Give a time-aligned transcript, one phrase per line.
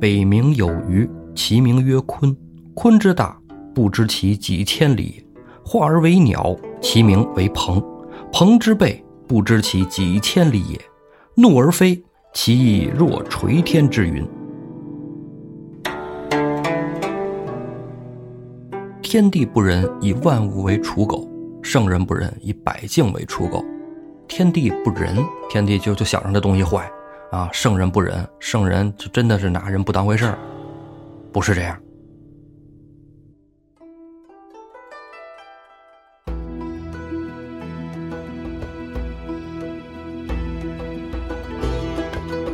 [0.00, 2.34] 北冥有鱼，其名曰鲲。
[2.74, 3.38] 鲲之大，
[3.74, 5.24] 不知其几千里。
[5.64, 7.82] 化而为鸟，其名为鹏。
[8.32, 10.80] 鹏之背，不知其几千里也。
[11.36, 12.02] 怒而飞，
[12.32, 14.26] 其翼若垂天之云。
[19.00, 21.28] 天地不仁，以万物为刍狗；
[21.62, 23.64] 圣人不仁，以百姓为刍狗。
[24.26, 26.90] 天地不仁，天地就就想让这东西坏
[27.34, 30.38] 啊；圣人不仁，圣人就真的是拿人不当回事儿，
[31.32, 31.76] 不是这样。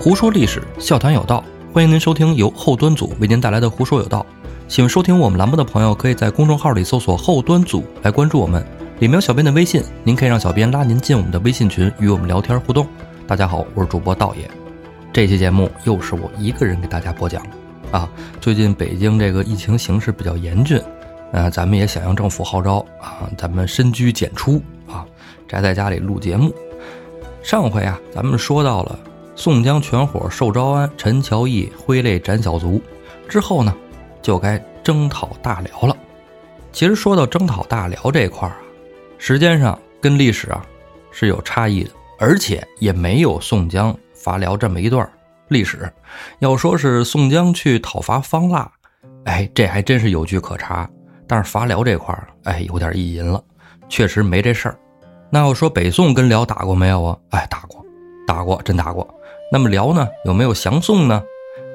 [0.00, 4.24] 胡说历史，笑谈有道，欢迎您收听由后端组为您带来的《胡说有道》。
[4.72, 8.64] 喜欢收听我们栏目的朋友，可以在公众号里搜索“后端组”来关注我们，
[9.00, 12.86] 里面有小编的微信，您可以让小编拉您进我们的微信群，与我们聊天互动。
[13.26, 14.50] 大家好，我是主播道爷，
[15.12, 17.44] 这期节目又是我一个人给大家播讲。
[17.90, 18.08] 啊，
[18.40, 20.80] 最近北京这个疫情形势比较严峻，
[21.32, 25.04] 呃，咱们也响应政府号召啊，咱们深居简出啊，
[25.48, 26.54] 宅在家里录节目。
[27.42, 28.98] 上回啊，咱们说到了。
[29.34, 32.80] 宋江全伙受招安，陈乔义挥泪斩小卒，
[33.26, 33.74] 之后呢，
[34.22, 35.96] 就该征讨大辽了。
[36.72, 38.58] 其实说到征讨大辽这块儿啊，
[39.18, 40.64] 时间上跟历史啊
[41.10, 45.10] 是有差异的，而且也没有宋江伐辽这么一段
[45.48, 45.90] 历史。
[46.38, 48.70] 要说是宋江去讨伐方腊，
[49.24, 50.88] 哎，这还真是有据可查。
[51.26, 53.42] 但是伐辽这块，哎，有点意淫了，
[53.88, 54.78] 确实没这事儿。
[55.30, 57.16] 那要说北宋跟辽打过没有啊？
[57.30, 57.84] 哎，打过，
[58.26, 59.08] 打过，真打过。
[59.52, 61.22] 那么辽呢有没有降宋呢？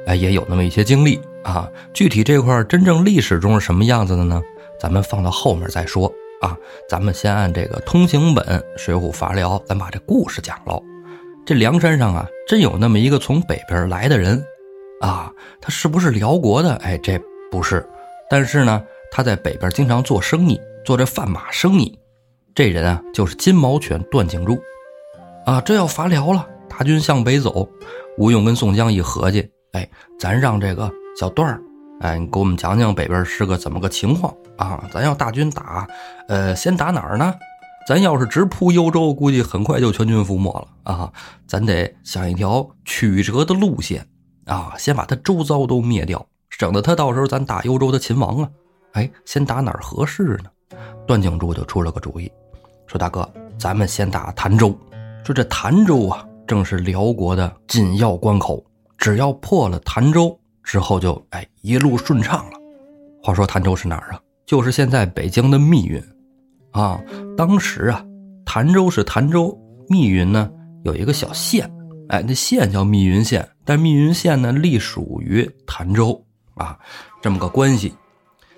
[0.07, 1.69] 哎，也有那么一些经历啊。
[1.93, 4.41] 具体这块真正历史中是什么样子的呢？
[4.77, 6.55] 咱们放到后面再说啊。
[6.89, 8.45] 咱们先按这个通行本
[8.77, 10.83] 《水浒伐辽》，咱把这故事讲喽。
[11.45, 14.43] 这梁山上啊，真有那么一个从北边来的人
[14.99, 15.31] 啊。
[15.61, 16.75] 他是不是辽国的？
[16.77, 17.19] 哎，这
[17.51, 17.87] 不是。
[18.29, 21.97] 但是呢，他在北边经常做生意，做这贩马生意。
[22.55, 24.57] 这人啊，就是金毛犬段景柱
[25.45, 25.61] 啊。
[25.61, 26.47] 这要伐辽了。
[26.67, 27.69] 大军向北走，
[28.17, 29.87] 吴用跟宋江一合计，哎，
[30.19, 31.61] 咱让这个小段儿，
[32.01, 34.83] 哎，你给我们讲讲北边是个怎么个情况啊？
[34.91, 35.87] 咱要大军打，
[36.27, 37.33] 呃，先打哪儿呢？
[37.85, 41.13] 咱要是直扑幽州，估计很快就全军覆没了啊！
[41.45, 44.07] 咱得想一条曲折的路线
[44.45, 48.49] 啊，先把他周遭都灭掉，省得他到时候咱打幽州的秦王啊！
[48.93, 50.77] 哎，先打哪儿合适呢？
[51.05, 52.31] 段景柱就出了个主意，
[52.87, 54.75] 说大哥，咱们先打潭州。
[55.23, 56.25] 说这潭州啊。
[56.47, 58.63] 正是辽国的紧要关口，
[58.99, 62.59] 只要破了潭州之后，就哎一路顺畅了。
[63.23, 64.21] 话说潭州是哪儿啊？
[64.45, 65.99] 就是现在北京的密云，
[66.75, 67.01] 啊，
[67.37, 68.03] 当时啊，
[68.45, 70.49] 潭州是潭州，密云呢
[70.83, 71.71] 有一个小县，
[72.09, 76.23] 哎，那县叫密云县，但密云县呢隶属于潭州
[76.55, 76.77] 啊，
[77.21, 77.93] 这么个关系。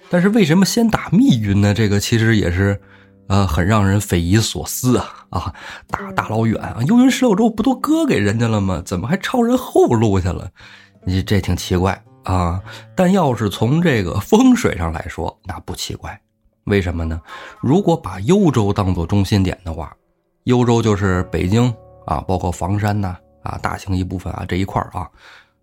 [0.09, 1.73] 但是为什么先打密云呢？
[1.73, 2.81] 这个其实也是。
[3.29, 5.27] 呃，很让人匪夷所思啊！
[5.31, 5.53] 啊，
[5.89, 8.81] 打大老远啊，幽云十六州不都割给人家了吗？
[8.85, 10.49] 怎么还抄人后路去了？
[11.03, 12.63] 你这挺奇怪啊！
[12.95, 16.17] 但要是从这个风水上来说，那不奇怪。
[16.67, 17.19] 为什么呢？
[17.61, 19.95] 如果把幽州当做中心点的话，
[20.43, 21.73] 幽州就是北京
[22.05, 25.09] 啊，包括房山呐啊，大兴一部分啊这一块啊。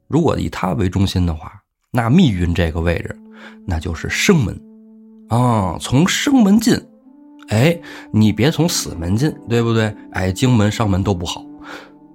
[0.09, 1.53] 如果以它为中心的话，
[1.91, 3.17] 那密云这个位置，
[3.67, 4.59] 那就是生门
[5.29, 6.75] 啊，从生门进。
[7.49, 7.79] 哎，
[8.11, 9.95] 你别从死门进，对不对？
[10.13, 11.45] 哎，京门、上门都不好，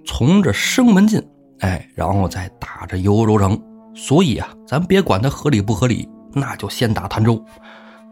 [0.03, 1.21] 从这生门进，
[1.59, 3.59] 哎，然后再打着幽州城。
[3.93, 7.39] 所以啊，咱别管它合理不合理，那就先打潭州。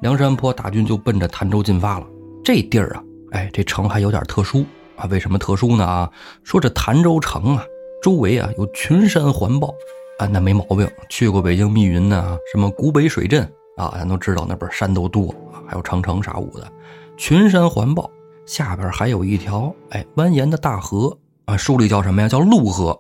[0.02, 2.08] 梁山泊大军就奔着潭州进发了。
[2.44, 4.64] 这地儿啊，哎，这城还有点特殊
[4.96, 5.06] 啊。
[5.10, 5.84] 为什么特殊呢？
[5.84, 6.12] 啊，
[6.44, 7.64] 说这潭州城啊，
[8.02, 9.74] 周围啊有群山环抱
[10.20, 10.88] 啊，那没毛病。
[11.10, 13.44] 去过北京密云呢，什么古北水镇
[13.76, 15.34] 啊，咱都知道那边山都多，
[15.68, 16.72] 还有长城啥物的。
[17.18, 18.10] 群山环抱，
[18.46, 22.30] 下边还有一条哎蜿蜒的大河啊，书里叫什么呀？
[22.30, 22.98] 叫陆河。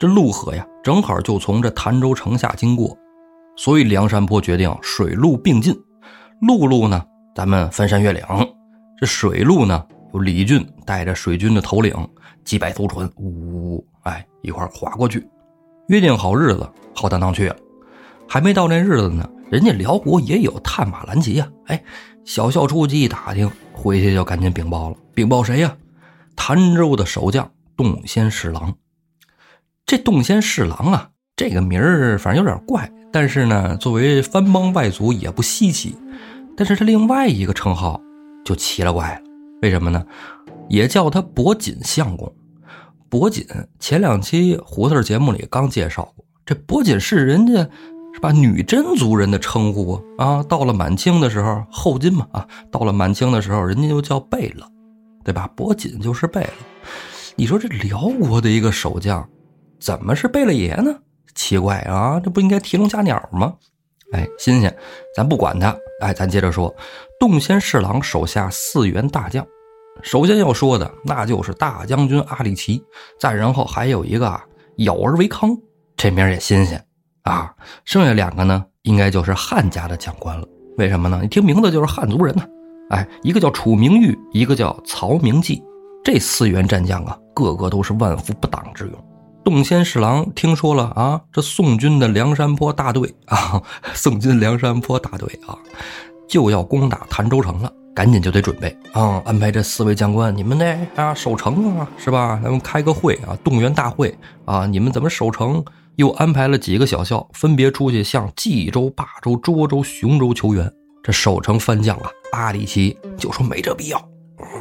[0.00, 2.96] 这陆河呀，正好就从这潭州城下经过，
[3.54, 5.78] 所以梁山泊决定水陆并进。
[6.40, 7.04] 陆路呢，
[7.34, 8.22] 咱们翻山越岭；
[8.98, 11.94] 这水路呢，有李俊带着水军的头领
[12.44, 15.26] 几百艘船，呜呜，哎，一块划过去。
[15.88, 17.56] 约定好日子，好担当去了。
[18.28, 21.82] 还没到那日子呢，人家辽国也有探马兰旗呀，哎。
[22.22, 24.96] 小校出去一打听，回去就赶紧禀报了。
[25.14, 25.74] 禀报谁呀？
[26.36, 28.72] 潭州的守将洞仙侍郎。
[29.86, 35.96] 这洞仙侍郎啊，这个名儿反正有点怪，但是呢，作为藩邦外族也不稀奇。
[36.56, 38.00] 但是他另外一个称号
[38.44, 39.20] 就奇了怪了，
[39.62, 40.04] 为什么呢？
[40.68, 42.30] 也叫他伯锦相公。
[43.08, 43.44] 伯锦
[43.78, 47.54] 前两期胡四节目里刚介绍过，这伯锦是人家
[48.14, 48.30] 是吧？
[48.30, 50.42] 女真族人的称呼啊。
[50.42, 54.64] 到了满清的时候，后金嘛啊，到了满清的时候，人家就叫贝勒，
[55.24, 55.48] 对吧？
[55.56, 56.50] 伯锦就是贝勒。
[57.36, 59.26] 你说这辽国的一个守将，
[59.80, 60.94] 怎么是贝勒爷呢？
[61.34, 63.54] 奇怪啊，这不应该提笼架鸟吗？
[64.12, 64.76] 哎，新鲜，
[65.14, 65.76] 咱不管他。
[66.00, 66.74] 哎，咱接着说，
[67.18, 69.46] 洞仙侍郎手下四员大将，
[70.02, 72.82] 首先要说的那就是大将军阿里奇，
[73.20, 74.40] 再然后还有一个
[74.78, 75.56] 咬儿为康，
[75.96, 76.82] 这名也新鲜
[77.22, 77.54] 啊。
[77.84, 80.48] 剩下两个呢，应该就是汉家的将官了。
[80.78, 81.20] 为什么呢？
[81.22, 82.42] 你听名字就是汉族人呢。
[82.88, 85.62] 哎，一个叫楚明玉，一个叫曹明济，
[86.02, 89.09] 这四员战将啊，个个都是万夫不挡之勇。
[89.42, 93.60] 洞仙侍郎听说了啊，这宋军的梁山坡大队啊，
[93.94, 95.56] 宋军梁山坡大队啊，
[96.28, 102.38] 就要攻打潭州城了，赶紧就得准备啊，安排这四位将官，你们得啊守城啊，是吧？
[102.42, 105.64] 咱们开个会啊，动员大会啊，你们怎么守城？
[105.96, 110.70] 又安排了几个小校，分别出去向冀州、霸州、涿州、雄州求援。
[111.02, 114.02] 这守城番将啊，阿里奇就说没这必要，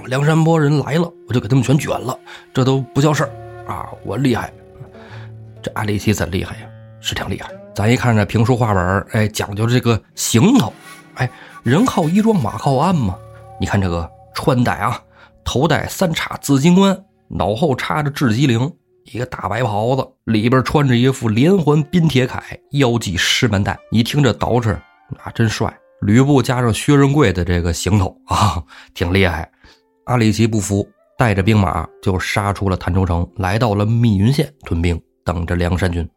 [0.07, 2.17] 梁山坡人来了，我就给他们全卷了，
[2.53, 3.29] 这都不叫事儿
[3.67, 4.51] 啊，我厉害。
[5.61, 6.67] 这阿里奇真厉害呀，
[6.99, 7.49] 是挺厉害。
[7.75, 10.73] 咱一看这评书话本哎，讲究这个行头，
[11.15, 11.29] 哎，
[11.63, 13.17] 人靠衣装，马靠鞍嘛。
[13.59, 15.01] 你看这个穿戴啊，
[15.43, 16.97] 头戴三叉紫金冠，
[17.29, 18.73] 脑后插着雉鸡翎，
[19.05, 22.41] 一个大白袍子，里边穿着一副连环冰铁铠，
[22.71, 23.77] 腰系石门带。
[23.91, 24.77] 你听这捯饬，
[25.23, 25.73] 那真帅。
[26.01, 28.63] 吕布加上薛仁贵的这个行头啊，
[28.93, 29.49] 挺厉害。
[30.05, 34.99] 阿里奇不服，带着兵马就杀出了潭州城，来到了密云县屯兵。
[35.29, 36.09] 等着梁山军，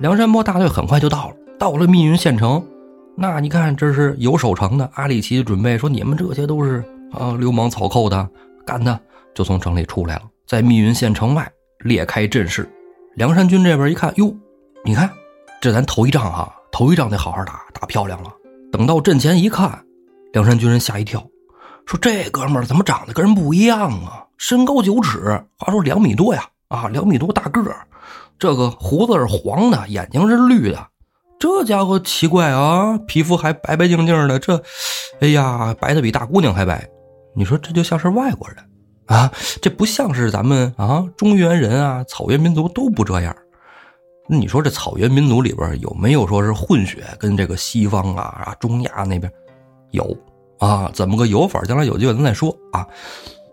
[0.00, 1.36] 梁山泊大队很快就到了。
[1.56, 2.60] 到了密云县城，
[3.16, 4.90] 那你看这是有守城的。
[4.94, 8.28] 阿里奇准备说：“你们这些都是啊流氓草寇的，
[8.66, 8.98] 干的！”
[9.36, 11.48] 就从城里出来了，在密云县城外
[11.84, 12.68] 列开阵势。
[13.14, 14.34] 梁山军这边一看，哟，
[14.84, 15.08] 你看
[15.60, 18.32] 这咱头一仗哈，头一仗得好好打，打漂亮了。
[18.72, 19.80] 等到阵前一看，
[20.32, 21.24] 梁山军人吓一跳，
[21.86, 24.26] 说：“这哥们儿怎么长得跟人不一样啊？
[24.38, 27.86] 身高九尺，话说两米多呀，啊，两米多大个儿。”
[28.38, 30.86] 这个胡子是黄的，眼睛是绿的，
[31.38, 32.98] 这家伙奇怪啊！
[33.06, 34.62] 皮肤还白白净净的，这，
[35.20, 36.86] 哎呀，白的比大姑娘还白。
[37.34, 38.56] 你说这就像是外国人
[39.06, 39.32] 啊？
[39.62, 43.34] 这不像是咱们啊，中原人啊，草原民族都不这样。
[44.28, 49.32] 你说这草原民族里边有没有说是混血，跟这个西方啊啊中亚那边
[49.92, 50.16] 有
[50.58, 50.90] 啊？
[50.92, 51.62] 怎么个有法？
[51.62, 52.86] 将来有机会咱再说啊。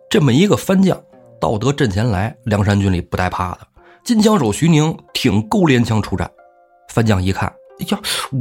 [0.09, 1.00] 这么一个番将
[1.39, 3.59] 到得阵前来，梁山军里不带怕的。
[4.03, 6.29] 金枪手徐宁挺钩镰枪出战，
[6.89, 7.47] 范将一看，
[7.79, 8.00] 哎呀，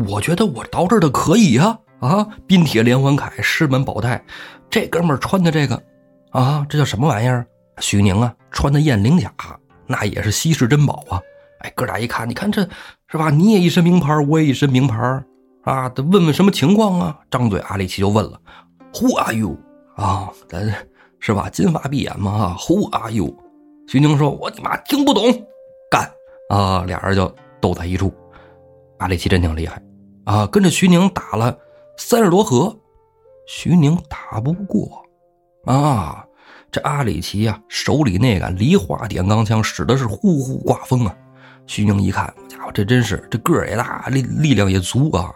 [0.09, 1.79] 我觉得我到这儿的可以呀！
[2.00, 4.25] 啊，冰铁连环铠，师门宝带，
[4.69, 5.81] 这哥们儿穿的这个，
[6.31, 7.47] 啊，这叫什么玩意儿？
[7.79, 9.32] 徐宁啊，穿的雁翎甲，
[9.87, 11.23] 那也是稀世珍宝啊！
[11.61, 12.69] 哎，哥俩一看，你看这
[13.06, 13.31] 是吧？
[13.31, 15.23] 你也一身名牌，我也一身名牌，
[15.62, 17.17] 啊，得问问什么情况啊？
[17.31, 18.41] 张嘴，阿里奇就问了
[18.94, 19.56] ：“Who are you？”
[19.94, 20.75] 啊，咱
[21.20, 21.49] 是吧？
[21.49, 23.32] 金发碧眼嘛，啊，Who are you？
[23.87, 25.23] 徐宁说：“我你妈听不懂。”
[26.52, 26.84] 啊！
[26.87, 28.12] 俩人就斗在一处。
[28.99, 29.82] 阿里奇真挺厉害
[30.25, 31.56] 啊，跟着徐宁打了
[31.96, 32.76] 三十多合，
[33.46, 35.02] 徐宁打不过
[35.64, 36.25] 啊。
[36.70, 41.16] 这阿里奇呀，手里那杆梨花点钢枪使的是呼呼刮风啊。
[41.66, 45.32] 徐宁一看，家伙这真是这个儿也大，力力量也足啊。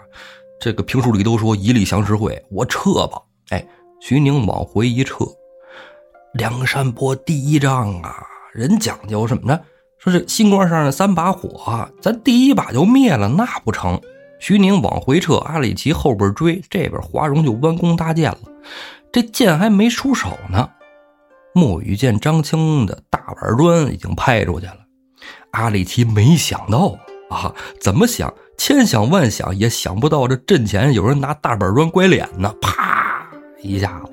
[0.60, 3.20] 这个评书里都说一力降十会，我撤吧。
[3.50, 3.66] 哎，
[4.00, 5.24] 徐宁往回一撤，
[6.34, 8.14] 梁山泊第一仗啊，
[8.52, 9.58] 人讲究什么呢？
[9.98, 14.00] 说这新官上的三把火，咱第一把就灭了，那不成？
[14.38, 18.38] 徐宁往回撤，阿里奇后边追，这边华容就弯弓搭箭了。
[19.10, 20.68] 这箭还没出手呢，
[21.54, 24.76] 莫雨见张青的大板砖已经拍出去了。
[25.52, 26.94] 阿里奇没想到
[27.30, 32.54] 啊，怎么想，千想万想也想不到，这阵前有人拿大板砖拐脸呢！
[32.60, 33.26] 啪
[33.62, 34.12] 一下子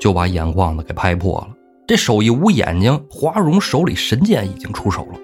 [0.00, 1.54] 就把眼眶子给拍破了。
[1.90, 5.18] 这手一捂眼睛，华容手里神剑已经出手了，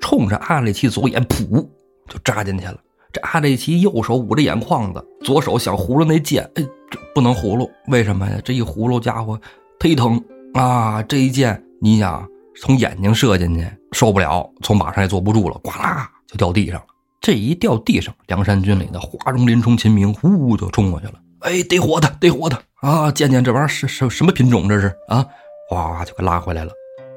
[0.00, 1.62] 冲着阿里奇左眼噗
[2.08, 2.78] 就扎进去了。
[3.12, 8.40] 这阿里奇右手捂着眼眶子，左手想葫芦那剑，哎，这不能葫芦，为什么呀？
[8.42, 9.38] 这一葫芦，家伙
[9.78, 10.18] 忒疼
[10.54, 11.02] 啊！
[11.02, 12.26] 这一剑，你想
[12.62, 16.86] 从眼睛射进去，受不了，从马上也坐不住了，呱啦就掉地上了。
[17.20, 21.20] 这一掉地上，梁山军里的华容、林冲、秦明呼就冲过去了。
[21.40, 23.12] 哎，得活的，得活的啊！
[23.12, 24.66] 见见这玩意儿是什什么品种？
[24.66, 25.22] 这是啊！
[25.68, 26.72] 哗，就给拉回来了。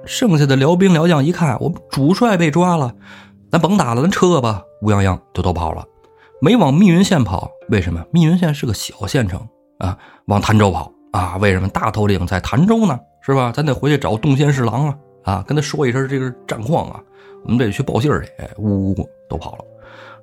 [0.06, 2.94] 剩下的辽兵辽将一看，我们主帅被抓了，
[3.52, 4.64] 咱甭打了，咱撤吧。
[4.82, 5.86] 乌泱泱就都跑了，
[6.42, 7.52] 没往密云县跑。
[7.68, 8.04] 为什么？
[8.12, 9.40] 密云县是个小县城
[9.80, 11.38] 啊，往潭州跑啊？
[11.38, 11.68] 为什么？
[11.68, 13.52] 大头领在潭州呢，是吧？
[13.54, 17.02] 咱得回去找洞仙侍郎啊，啊，跟他说一声这个战况啊，
[17.44, 18.32] 我们得去报信去。
[18.58, 19.66] 呜呜，都跑了。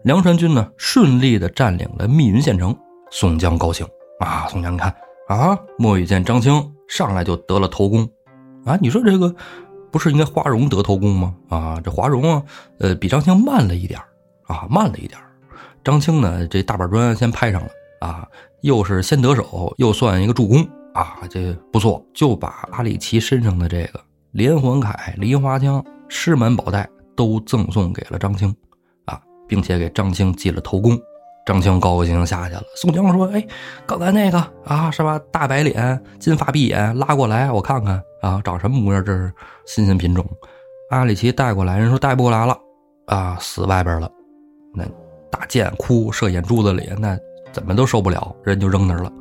[0.03, 2.75] 梁山军呢顺利的占领了密云县城。
[3.11, 3.87] 宋江高兴
[4.21, 4.47] 啊！
[4.49, 4.93] 宋江，你看
[5.29, 8.09] 啊，莫羽见张青上来就得了头功
[8.65, 8.79] 啊！
[8.81, 9.35] 你说这个
[9.91, 11.35] 不是应该花荣得头功吗？
[11.49, 12.43] 啊，这华荣啊，
[12.79, 14.01] 呃，比张青慢了一点
[14.45, 15.21] 啊，慢了一点
[15.85, 17.69] 张青呢，这大板砖先拍上了
[18.01, 18.27] 啊，
[18.63, 24.01] 又是先得手，又算一个助攻啊，这不错，就把阿里奇身上的这个
[24.33, 28.55] 连环铠、梨花枪、狮满宝带都赠送给了张青
[29.05, 30.99] 啊，并且给张青记了头功。
[31.47, 32.63] 张青高高兴兴下去了。
[32.75, 33.47] 宋江说：“哎，
[33.87, 35.19] 刚才那个啊，是吧？
[35.31, 39.03] 大白脸、金发碧眼，拉过来我看看啊，长什么模样？
[39.05, 39.33] 这是
[39.65, 40.27] 新鲜品种。”
[40.91, 42.59] 阿里奇带过来，人说带不过来了
[43.07, 44.11] 啊，死外边了。
[44.75, 44.85] 那
[45.31, 47.19] 大箭哭射眼珠子里，那
[47.53, 49.13] 怎么都受不了，人就扔那儿了。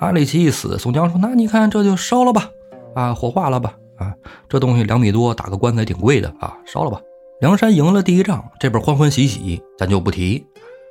[0.00, 2.50] 阿里奇一死，宋江说：“那你看这就烧了吧，
[2.94, 4.12] 啊，火化了吧，啊，
[4.48, 7.00] 这东西两米多，打个棺材挺贵的啊，烧了吧。”
[7.40, 10.44] 梁山赢了第一仗，这边欢欢喜喜，咱就不提。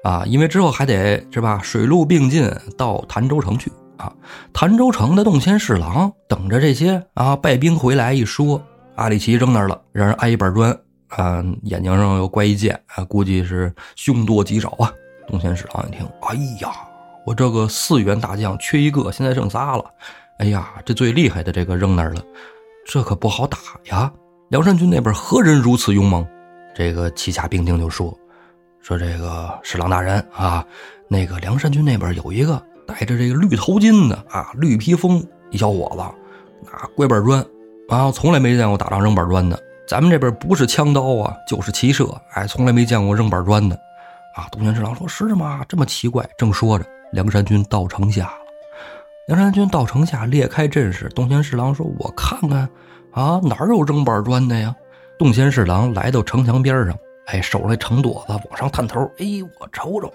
[0.03, 4.13] 啊，因为之后还得是吧，水陆并进到潭州城去啊。
[4.51, 8.61] 潭州城的洞仙侍郎等着这些啊败兵回来一说，
[8.95, 14.91] 阿里奇扔那儿了，让人挨一板砖啊，眼睛上又挂一箭啊，估计是凶多吉少啊。
[15.25, 16.71] 洞仙侍郎一听，哎呀，
[17.25, 19.85] 我这个四员大将缺一个，现在剩仨了。
[20.39, 22.21] 哎呀，这最厉害的这个扔那儿了，
[22.85, 24.11] 这可不好打呀。
[24.49, 26.27] 梁山军那边何人如此勇猛？
[26.75, 28.13] 这个旗下兵丁就说。
[28.83, 30.63] 说这个侍郎大人啊，
[31.07, 37.39] 那个梁山军那边有一个戴着这个绿头巾的啊，绿披风一小伙子，拿拐板砖
[37.87, 39.57] 啊，从来没见过打仗扔板砖的。
[39.87, 43.73] 咱们这边不是枪刀啊，就是骑射，哎，从来没见过扔板砖的
[44.35, 44.47] 啊。
[44.51, 45.63] 东泉侍郎说：“是吗？
[45.69, 48.37] 这么奇怪。”正说着，梁山军到城下了。
[49.27, 52.67] 梁山军到城下列开阵势，东泉侍郎说：“我看看
[53.13, 54.75] 啊，哪有扔板砖的呀？”
[55.17, 56.93] 东仙侍郎来到城墙边上。
[57.25, 59.25] 哎，手上那城垛子往上探头，哎，
[59.59, 60.13] 我瞅瞅，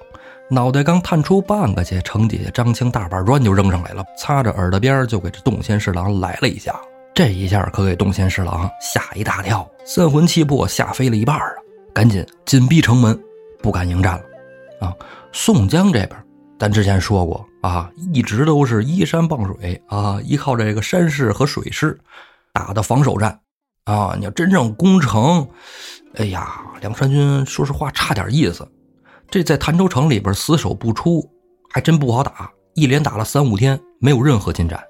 [0.51, 6.79] 脑袋刚探出半个去，城底下张青大板砖就扔上来了，擦着耳朵边就给这洞仙侍郎来了一下。
[7.15, 11.51] 这一下可给洞仙侍郎吓一大跳，三魂七魄吓飞了一半啊！
[11.95, 13.19] 赶紧紧闭城门，
[13.61, 14.87] 不敢迎战了。
[14.87, 14.95] 啊，
[15.33, 16.11] 宋江这边，
[16.59, 21.99] 咱之前说过啊，一直都是依山傍水啊，依靠这个山势和水势
[22.53, 23.41] 打的防守战
[23.85, 24.15] 啊。
[24.17, 25.49] 你要真正攻城。
[26.17, 28.67] 哎呀，梁山军说实话差点意思，
[29.31, 31.29] 这在潭州城里边死守不出，
[31.71, 32.51] 还真不好打。
[32.75, 34.83] 一连打了三五天，没有任何进展。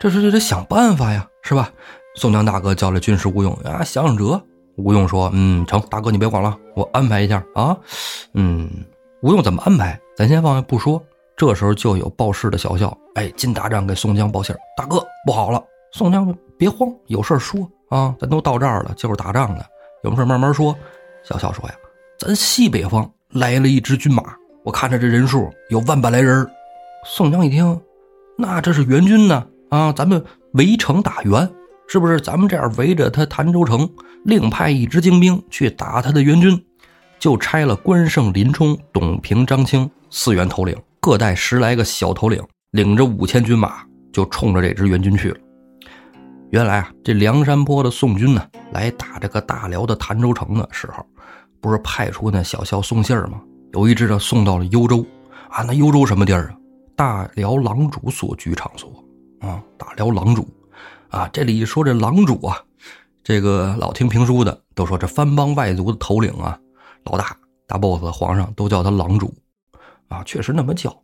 [0.00, 1.70] 这时就得想办法呀，是吧？
[2.16, 4.40] 宋江大哥叫来军师吴用啊，想想辙。
[4.76, 7.76] 吴用说：“嗯，成，大哥你别管了，我安排一下啊。”
[8.34, 8.70] 嗯，
[9.22, 9.98] 吴用怎么安排？
[10.16, 11.02] 咱先放下不说。
[11.36, 15.62] 这时候就有报事的小校，哎，金大战给宋江报信大哥不好了。
[15.92, 19.66] 宋江别慌，有事说啊，咱都到这儿了，就是打仗的。
[20.04, 20.76] 有事慢慢说。
[21.24, 21.74] 小小说呀，
[22.18, 24.22] 咱西北方来了一支军马，
[24.64, 26.48] 我看着这人数有万把来人。
[27.04, 27.80] 宋江一听，
[28.38, 29.92] 那这是援军呢啊！
[29.92, 31.48] 咱们围城打援，
[31.88, 32.20] 是不是？
[32.20, 33.88] 咱们这样围着他潭州城，
[34.24, 36.64] 另派一支精兵去打他的援军，
[37.18, 45.38] 就差了关胜、林冲、董平、张清四员头领，各带十来个小头领，领着五千军马，就冲着这支援军去了。
[46.50, 51.04] 原来啊，这梁山坡的宋军呢，来打这个大辽的潭州城的时候，
[51.60, 53.40] 不是派出那小校送信儿吗？
[53.72, 55.04] 有一支呢送到了幽州，
[55.50, 56.56] 啊，那幽州什么地儿啊？
[56.94, 59.04] 大辽狼主所居场所
[59.40, 60.48] 啊，大辽狼主，
[61.08, 62.56] 啊，这里一说这狼主啊，
[63.24, 66.56] 这个老听评书的都说这番邦外族的头领啊，
[67.04, 67.36] 老大
[67.66, 69.34] 大 boss 皇上都叫他狼主，
[70.06, 70.96] 啊，确实那么叫，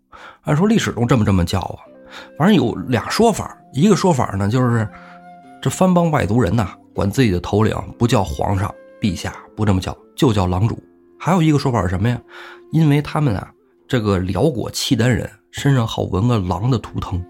[0.43, 1.83] 按说历史中这么这么叫啊，
[2.39, 4.89] 反正有俩说法，一个说法呢就是。
[5.63, 8.69] 这番邦外族人呐，管自己的头领不叫皇上、
[9.01, 10.77] 陛下，不这么叫，就叫狼主。
[11.17, 12.21] 还有一个说法是什么呀？
[12.73, 13.49] 因为他们啊，
[13.87, 17.25] 这个辽国契丹人身上好纹个狼的图腾，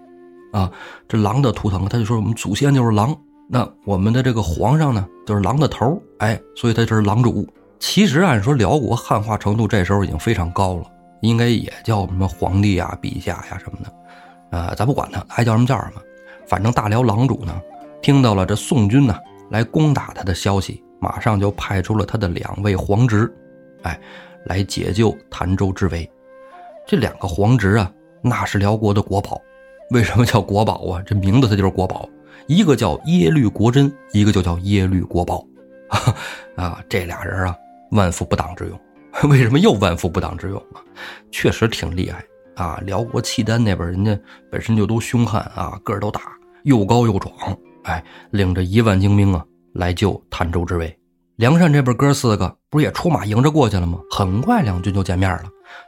[0.51, 0.71] 啊，
[1.07, 3.15] 这狼的图腾，他就说我们祖先就是狼。
[3.47, 7.47] 那我们的这个皇上呢，就是狼的头，哎，所以他就是狼主。
[7.77, 10.85] 其实按说辽国汉化程度这时候已经非常高了，
[11.21, 13.93] 应该也叫什么皇帝呀、陛下呀什么的，
[14.49, 16.01] 呃，咱不管他，爱叫什么叫什么，
[16.47, 17.61] 反正大辽狼主呢。
[18.03, 19.17] 听到了这宋军呢
[19.49, 23.33] 来攻打他的消息，马上就派出了他的两位皇侄，
[23.83, 23.97] 哎，
[24.45, 26.07] 来解救潭州之围。
[26.85, 27.89] 这两个皇侄啊，
[28.21, 29.41] 那是辽国的国宝。
[29.91, 31.01] 为什么叫国宝啊？
[31.05, 32.07] 这名字它就是国宝。
[32.47, 35.45] 一个叫耶律国珍，一个就叫耶律国宝。
[36.57, 37.55] 啊，这俩人啊，
[37.91, 38.77] 万夫不当之勇。
[39.29, 40.83] 为什么又万夫不当之勇啊？
[41.31, 42.21] 确实挺厉害
[42.55, 42.81] 啊。
[42.85, 44.19] 辽国契丹那边人家
[44.51, 46.21] 本身就都凶悍啊，个儿都大，
[46.63, 47.33] 又高又壮。
[47.83, 50.97] 哎，领着一万精兵啊，来救潭州之围。
[51.37, 53.99] 梁山这边哥四个不是也出马迎着过去了吗？
[54.11, 55.45] 很快两军就见面了。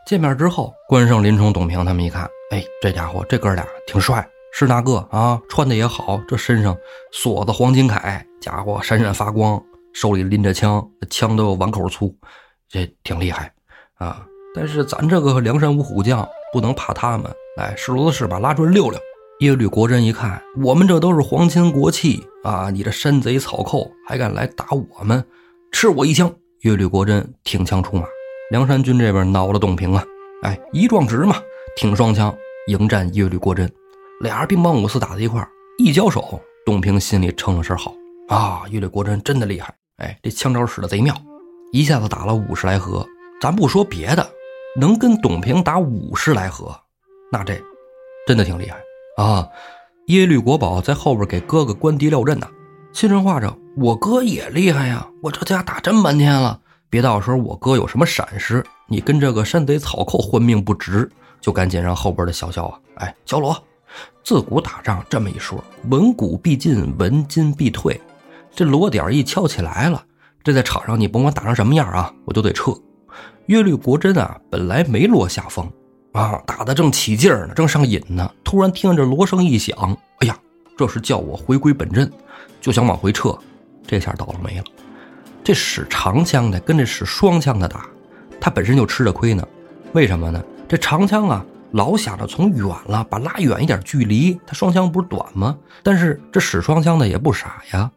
[0.08, 6.76] 见面之后，关胜、林冲、董平他们一看，哎，这家伙这哥俩挺帅，是那个啊，穿的也好，这身上
[7.12, 9.62] 锁子黄金铠，家伙闪闪发光，
[9.94, 12.14] 手里拎着枪，枪都有碗口粗，
[12.68, 13.52] 这挺厉害
[14.00, 14.26] 啊。
[14.56, 19.00] 但是咱这个梁山五虎将不能怕他们，来，是骡子是马拉出来溜溜。
[19.40, 25.22] 耶律国真一看，我们这都是皇亲国戚啊，你这山贼草寇还敢来打我们，
[25.74, 26.34] 吃我一枪！
[26.62, 28.08] 耶律国真挺枪出马，
[28.50, 30.04] 梁山军这边恼了董平啊，
[30.44, 31.36] 哎，一壮直嘛，
[31.76, 32.34] 挺双枪
[32.68, 33.70] 迎战耶律国真，
[34.22, 35.46] 俩人兵帮五四打在一块
[35.78, 37.94] 一交手，董平心里称了声好
[38.30, 41.14] 啊，耶律国真真的厉害，哎，这枪招使的贼妙，
[41.74, 43.06] 一下子打了五十来合，
[43.42, 44.26] 咱不说别的。
[44.78, 46.74] 能跟董平打五十来合，
[47.32, 47.62] 那这
[48.28, 48.78] 真的挺厉害
[49.18, 49.48] 啊！
[50.08, 52.48] 耶律国宝在后边给哥哥关敌料阵呢，
[52.94, 61.10] 心中话着：“我哥也厉害呀，我这家打这么半天了，别到时候我哥有什么闪失，你跟这个山贼草寇混命不值。”
[61.42, 63.56] 就赶紧让后边的小校啊，哎，小罗，
[64.24, 68.02] 自古打仗这么一说，文古必进，文金必退。
[68.52, 70.04] 这锣点一敲起来了，
[70.44, 72.72] 这在场上你甭管打成什么样啊，我就得撤。
[73.50, 75.72] 耶律国真啊，本来没落下风，
[76.16, 78.32] 啊，打得正起劲呢，正上瘾呢。
[78.42, 79.76] 突然听着锣声一响，
[80.20, 80.38] 哎呀，
[80.78, 82.10] 这是叫我回归本阵，
[82.62, 83.38] 就想往回撤。
[83.86, 84.64] 这下倒了霉了，
[85.44, 87.86] 这使长枪的跟这使双枪的打，
[88.40, 89.46] 他本身就吃着亏呢。
[89.92, 90.42] 为什么呢？
[90.70, 95.58] 这长枪啊，老想着从远了把拉远一点距离，他双枪不是短吗？
[95.84, 97.92] 但是这使双枪的也不傻呀，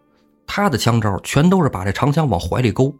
[0.44, 2.92] 他的枪招全都是把这长枪往怀里勾，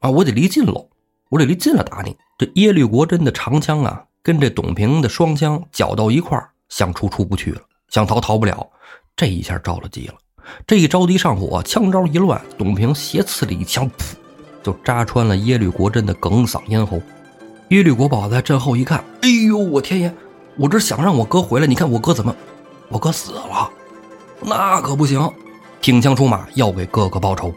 [0.00, 0.88] 啊，我得离近喽。
[1.28, 6.38] 我得离近了打你，这耶律国真的长枪啊，跟这董平的双枪搅到一块
[6.68, 8.66] 想出出不去了，想逃逃不了。
[9.16, 10.14] 这一下着了急了，
[10.66, 14.14] 这一着急上火，枪招一乱，董平斜刺了一枪，噗，
[14.62, 17.00] 就扎穿了耶律国真的哽嗓咽喉。
[17.68, 20.14] 耶律国宝在阵后一看，哎呦，我天爷！
[20.56, 22.34] 我这想让我哥回来，你看我哥怎么，
[22.88, 23.70] 我哥死了，
[24.40, 25.30] 那可不行，
[25.80, 27.52] 挺枪出马要给哥哥报仇。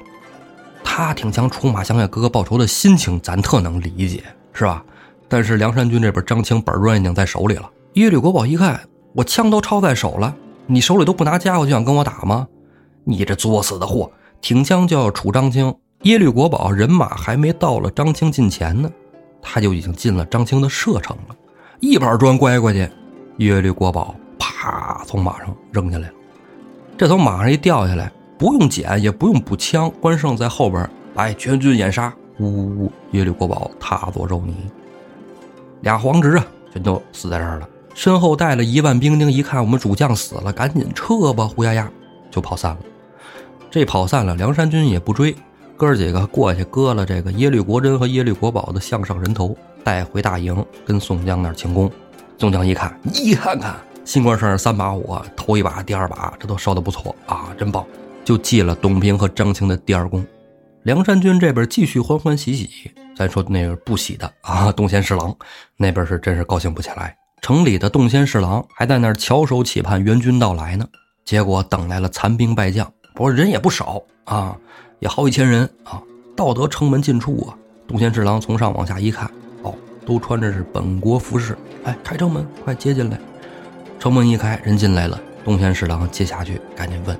[0.83, 4.83] 他挺枪出马想给哥哥报仇的心情，咱特能理解，是吧？
[5.27, 7.69] 但是梁山军这边张青本砖已经在手里了。
[7.93, 8.79] 耶律国宝一看，
[9.13, 10.35] 我枪都抄在手了，
[10.67, 12.47] 你手里都不拿家伙就想跟我打吗？
[13.03, 14.11] 你这作死的货！
[14.41, 18.89] 挺枪就要处张青，耶律国宝人马还没到了张青近前呢，
[19.41, 21.35] 他就已经进了张青的射程了，
[21.79, 22.89] 一板砖乖过去，
[23.37, 26.13] 耶律国宝啪从马上扔下来了，
[26.97, 28.11] 这从马上一掉下来。
[28.37, 32.91] 不用捡，也不用补枪，关胜在后边来全军掩杀，呜呜呜！
[33.11, 34.53] 耶律国宝踏作肉泥，
[35.81, 37.69] 俩皇侄啊，全都死在这儿了。
[37.93, 41.89] 身后带了一万兵丁，一看我们主将死了，赶紧撤吧，呼呀呀
[42.29, 42.77] 就跑散了。
[43.71, 45.35] 这跑散了，梁山军也不追，
[45.77, 51.89] 哥儿几个过去割了这个耶律国珍和耶律国宝的项上人头，带回大营，跟宋江那儿请功。
[52.37, 57.85] 宋江一看，你看看，新官上任三把火，头一把、第二把，这都烧的不错啊，真棒。
[58.25, 60.25] 就记了董平和张清的第二功，
[60.85, 62.91] 梁山军这边继续欢欢喜喜。
[63.15, 65.35] 咱说那个不喜的啊， 洞仙侍郎
[65.77, 67.17] 那边是真是高兴不起来。
[67.41, 70.85] 城里的洞仙侍郎还在那儿翘首企盼援军到来呢。
[71.23, 74.55] 结果等来了残兵败将，不过人也不少啊，
[74.99, 75.99] 也好几千人啊。
[76.35, 79.27] 到得城门近处啊，洞仙侍郎从上往下一看，
[79.63, 79.73] 哦，
[80.05, 81.57] 都穿着是本国服饰。
[81.83, 83.19] 哎，开城门，快接进来。
[83.97, 85.19] 城门一开，人进来了。
[85.43, 87.19] 洞仙侍郎接下去，赶紧问。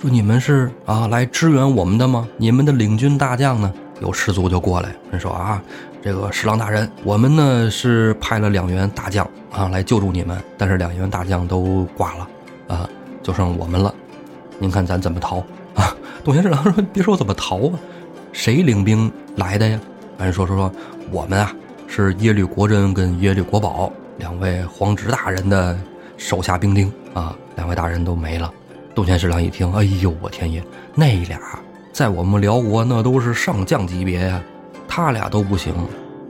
[0.00, 2.28] 说你们是啊来支援我们的吗？
[2.36, 3.72] 你们的领军大将呢？
[4.00, 5.60] 有士卒就过来，人说啊，
[6.00, 12.28] 这个侍郎大人，我们呢是派了两员大将啊来救助你们，但是两员大将都挂了，
[12.68, 12.88] 啊，
[13.24, 13.92] 就剩我们了。
[14.60, 15.38] 您看咱怎么逃
[15.74, 15.92] 啊？
[16.22, 17.72] 董贤侍郎说：“别说怎么逃啊，
[18.32, 19.80] 谁领兵来的呀？”
[20.20, 20.72] 人说说说，
[21.10, 21.52] 我们啊
[21.88, 25.76] 是耶律国真跟耶律国宝两位皇侄大人的
[26.16, 28.52] 手下兵丁啊，两位大人都没了。
[28.98, 30.60] 洞仙侍郎一听，哎呦，我天爷，
[30.92, 31.38] 那俩
[31.92, 34.42] 在我们辽国那都是上将级别呀，
[34.88, 35.72] 他俩都不行，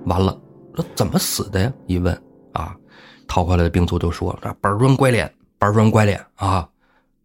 [0.04, 0.38] 完了，
[0.74, 1.72] 这怎么死的呀？
[1.86, 2.14] 一问
[2.52, 2.76] 啊，
[3.26, 6.68] 逃回来的兵卒就说：“这板砖拐脸，板砖拐脸啊！”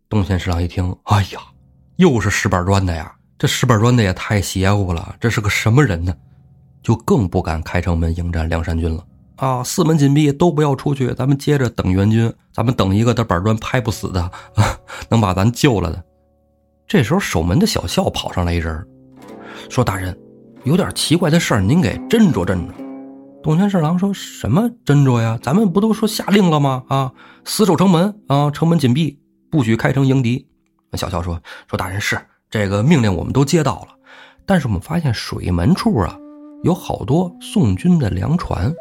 [0.07, 1.41] 洞仙侍郎一听，哎呀，
[1.97, 6.15] 又是石板砖的呀，这石板砖的也太邪乎了，这是个什么人呢？
[6.81, 9.03] 就更不敢开城门迎战梁山军了。
[9.35, 12.31] 啊，四门紧闭，都不要出去，咱们接着等援军。
[12.53, 14.77] 咱们等一个他板砖拍不死的，啊
[15.09, 16.03] 能把咱救了的。
[16.87, 18.87] 这时候守门的小校跑上来一人，
[19.69, 20.15] 说：“大人，
[20.63, 22.69] 有点奇怪的事儿，您给斟酌斟酌。”
[23.41, 25.39] 东泉侍郎说什么斟酌呀？
[25.41, 26.83] 咱们不都说下令了吗？
[26.87, 27.11] 啊，
[27.43, 29.19] 死守城门啊，城门紧闭，
[29.49, 30.47] 不许开城迎敌。
[30.93, 32.19] 小校说：“说大人是
[32.51, 33.87] 这个命令，我们都接到了。
[34.45, 36.15] 但是我们发现水门处啊，
[36.61, 38.71] 有好多宋军的粮船。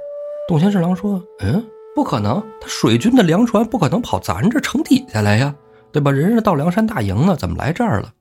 [0.52, 5.54] 东贤侍郎说：“嗯，不可能，他水军的粮船不可能跑咱这城底下来呀，
[5.90, 6.12] 对吧？
[6.12, 8.12] 人家到梁山大营呢，怎么来这儿了？”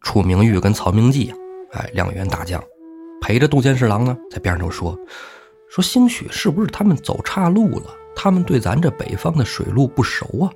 [0.00, 1.34] 楚明玉跟曹明济呀，
[1.72, 2.62] 哎，两员大将
[3.20, 4.96] 陪着东贤侍郎呢，在边上就说
[5.68, 7.86] ：“说兴许是不是他们走岔路了？
[8.14, 10.46] 他们对咱这北方的水路不熟啊，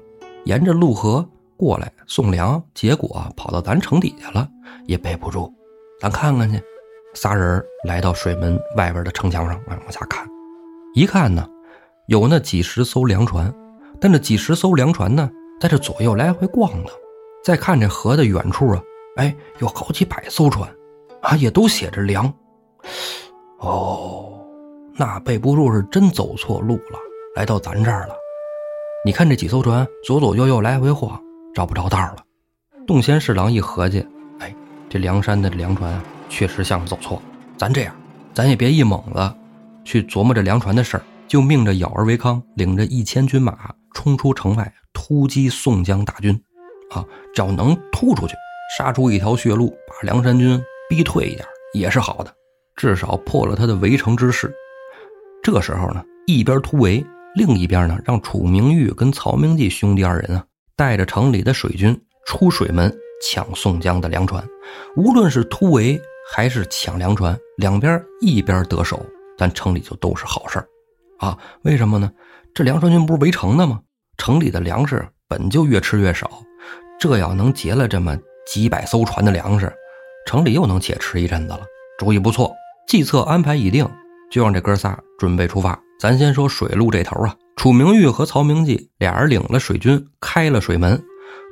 [0.45, 4.49] 沿着陆河过来送粮，结果跑到咱城底下了，
[4.85, 5.53] 也背不住。
[6.01, 6.63] 咱看看去。”
[7.15, 10.25] 仨人来到水门外边的城墙上，往下看。
[10.97, 11.47] 一看呢，
[12.07, 13.55] 有那几十艘粮船，
[14.01, 15.31] 但这几十艘粮船呢，
[15.61, 16.91] 在这左右来回逛呢。
[17.45, 18.81] 再看这河的远处啊，
[19.17, 20.67] 哎，有好几百艘船，
[21.21, 22.33] 啊，也都写着粮。
[23.59, 24.41] 哦，
[24.95, 26.99] 那备不住是真走错路了，
[27.35, 28.15] 来到咱这儿了。
[29.05, 31.23] 你看这几艘船左左右右来回晃，
[31.55, 32.25] 找不着道了。
[32.87, 34.01] 洞仙侍郎一合计，
[34.39, 34.57] 哎，
[34.89, 37.21] 这梁山的粮船确实像是走错。
[37.59, 37.95] 咱这样，
[38.33, 39.35] 咱也别一猛子。
[39.87, 46.35] 去琢磨这粮船的事儿，就命着咬儿维康领着一千军马冲出城外突击宋江大军，
[46.91, 48.35] 啊，只要能突出去，
[48.77, 52.35] 杀出一条血路，把梁山军逼退一点也是好的，
[52.75, 54.53] 至少破了他的围城之势。
[55.43, 60.45] 这时候呢，一边突围，另一边呢，让楚明玉跟曹明济兄弟二人啊，
[60.75, 61.97] 带着城里的水军
[62.27, 64.45] 出水门抢宋江的粮船。
[64.97, 66.01] 无论是突围
[66.33, 69.01] 还是抢粮船，两边一边得手。
[69.39, 70.69] 咱城里就都是好事儿，
[71.19, 71.39] 啊？
[71.63, 72.11] 为什么呢？
[72.55, 73.81] 这梁山军不是围城的吗？
[74.17, 76.31] 城里的粮食本就越吃越少，
[76.99, 79.71] 这要能劫了这么几百艘船的粮食，
[80.27, 81.61] 城里又能且吃一阵子了。
[81.99, 82.55] 主意不错，
[82.89, 83.87] 计策安排已定，
[84.31, 85.79] 就让这哥仨准备出发。
[85.99, 91.03] 咱先说水路这头啊，楚明玉和曹明济俩人领了水军，开了水门，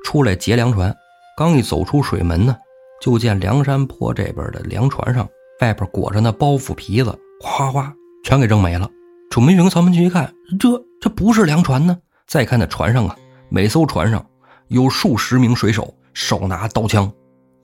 [0.05, 0.95] 出来劫粮船。
[1.37, 2.57] 刚一走出水门呢，
[3.01, 5.29] 就见梁山坡这边的粮船上
[5.61, 7.19] 外边裹着那包袱皮子。
[7.45, 7.93] 哗哗，
[8.25, 8.89] 全给扔没了。
[9.31, 11.97] 楚明玉跟曹门去一看，这这不是粮船呢？
[12.27, 13.15] 再看那船上啊，
[13.51, 14.25] 每艘船上
[14.69, 17.13] 有数十名水手，手拿刀枪。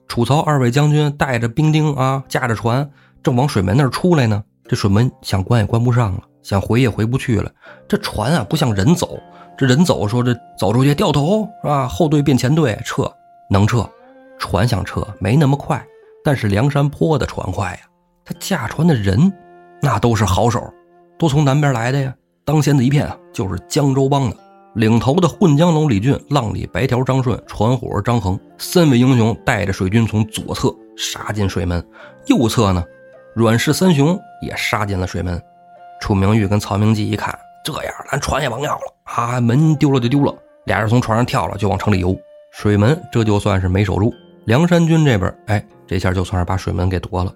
[0.07, 2.87] 楚曹二位将军带着兵丁啊，驾着船，
[3.23, 4.43] 正往水门那儿出来呢。
[4.67, 7.51] 这水门想关也关不上了，想回也回不去了。
[7.87, 9.19] 这船啊，不像人走，
[9.57, 11.87] 这人走说这走出去掉头是吧？
[11.87, 13.11] 后队变前队撤，
[13.49, 13.89] 能撤。
[14.37, 15.83] 船想撤没那么快，
[16.23, 17.79] 但是梁山坡的船快呀，
[18.23, 19.31] 他驾船的人。
[19.81, 20.61] 那都是好手，
[21.17, 22.13] 都从南边来的呀。
[22.45, 24.35] 当先的一片啊，就是江州帮的，
[24.75, 31.83] 领头的混江龙李俊、浪里白条张顺、船伙张衡三位英雄带着水军从左侧杀进水门，
[32.27, 32.83] 右侧呢，
[33.35, 35.41] 阮氏三雄也杀进了水门。
[35.99, 40.33] 楚明玉跟曹明济一看，这样咱船也甭要了啊，门丢了就丢了。
[40.65, 42.15] 俩人从船上跳了，就往城里游。
[42.51, 44.13] 水门这就算是没守住。
[44.45, 47.31] 梁山军这边，哎，这下就算是把水门给夺了。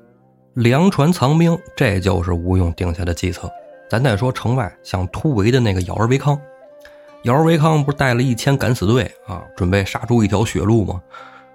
[0.56, 3.52] 粮船藏兵，这就是吴用定下的计策。
[3.90, 6.40] 咱再说城外想突围的那个姚儿维康，
[7.24, 11.02] 姚儿维康不是带了一千敢死队啊，准备杀出一条血路吗？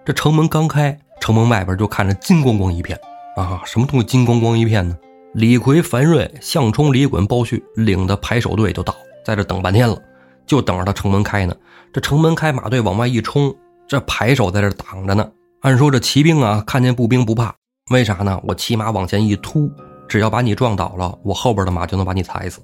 [0.05, 2.99] 这城门刚开，城门外边就看着金光光一片
[3.37, 3.63] 啊！
[3.65, 4.95] 什么东西金光光一片呢？
[5.33, 9.97] 李逵、樊瑞、项冲、李衮、包旭领的排守队就到，在这等半天了，
[10.45, 11.57] 就等着他城门开呢。
[11.91, 13.55] 这城门开，马队往外一冲，
[13.89, 15.27] 这排守在这挡着呢。
[15.63, 17.55] 按说这骑兵啊，看见步兵不怕。
[17.91, 18.41] 为啥呢？
[18.45, 19.69] 我骑马往前一突，
[20.09, 22.61] 只要把你撞倒了，我后边的马就能把你踩死，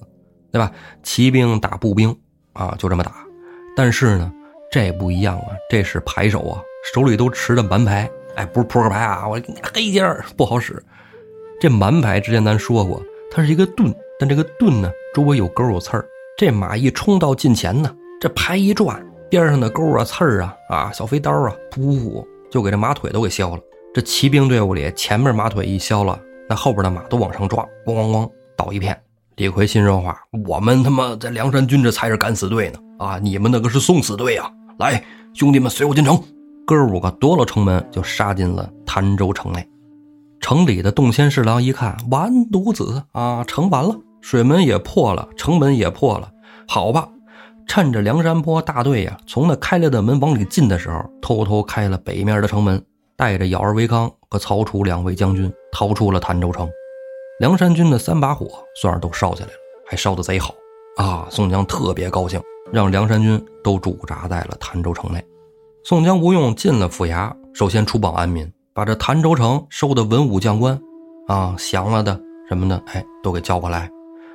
[0.52, 0.70] 对吧？
[1.02, 2.16] 骑兵打步兵
[2.52, 3.12] 啊，就这么打。
[3.76, 4.32] 但是呢，
[4.70, 6.62] 这不一样啊，这是牌手啊，
[6.94, 9.40] 手里都持着蛮牌，哎，不是扑克牌啊，我
[9.74, 10.80] 黑尖儿不好使。
[11.60, 16.06] 这蛮牌之前咱说过，它是一个盾，但这个盾呢，周围有钩有刺儿。
[16.38, 23.60] 这马一冲到近前呢，这牌一转，边上的钩啊、刺儿啊、啊小飞刀啊，噗噗噗，就给这马腿都给削了。
[23.96, 28.94] 这骑兵队伍里，前面马腿一削了，那后边的马都往上撞，咣咣咣倒一片。
[29.36, 30.14] 李逵心说话
[30.46, 32.78] ：“我们他妈在梁山军这才是敢死队呢！
[32.98, 34.50] 啊，你们那个是送死队啊！
[34.78, 36.22] 来，兄弟们随我进城。”
[36.66, 39.66] 哥五个夺了城门，就杀进了潭州城内。
[40.40, 43.42] 城里的洞仙侍郎一看，完犊子啊！
[43.44, 46.30] 城完了，水门也破了，城门也破了。
[46.68, 47.08] 好吧，
[47.66, 52.84] 趁着梁山坡大队呀从那开了的门往里进的时候，偷偷开了北面的城门。
[53.16, 56.68] 带着姚儿维康和曹楚两位将军逃出了潭州城，
[57.40, 58.46] 梁山军的三把火
[58.78, 59.54] 算是都烧起来了，
[59.86, 60.54] 还烧得贼好
[60.98, 61.26] 啊！
[61.30, 62.38] 宋江特别高兴，
[62.70, 65.24] 让梁山军都驻扎在了潭州城内。
[65.82, 70.78] 宋江、吴用进了府衙，首先出榜安民，把这潭州城收的文武将官
[71.26, 73.90] 啊、降了的什么的，哎，都给叫过来。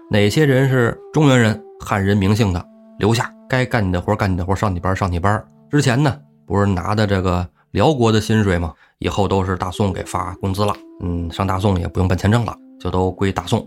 [0.09, 2.65] 哪些人是中原人、汉人名姓的，
[2.97, 5.43] 留下，该干你的活干你的活，上你班上你班。
[5.69, 6.17] 之前呢，
[6.47, 7.47] 不是拿的这个。
[7.71, 13.65] 辽国的薪水嘛，以后都是大宋给发工资了，嗯，上大宋也不用办签证了，就都归大宋，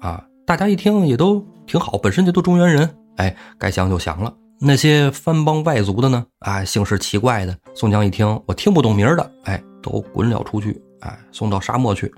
[0.00, 4.32] 啊，大家一听也都挺好，本身就都中原人，哎，该降就降了。
[4.58, 12.12] 那些番邦外族的呢，哎，姓氏奇怪的，宋江一听我听不懂名的，哎，都滚了出去，哎，送到沙漠去，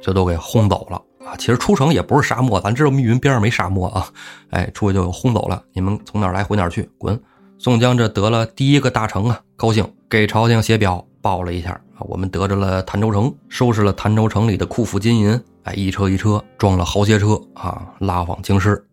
[0.00, 1.36] 就都给轰走了啊。
[1.36, 4.08] 其实出城也不是沙漠，咱知道密云边上没沙漠啊，
[4.50, 7.20] 哎，出去就轰走了，你们从哪来回哪去，滚。
[7.58, 18.84] 宋江这得了第一个大成啊，高兴，给朝廷写表报了一下啊，我们得着了潭州城，收拾了潭州城里的库府金银，哎，一车一车装了豪些车啊，拉往京师。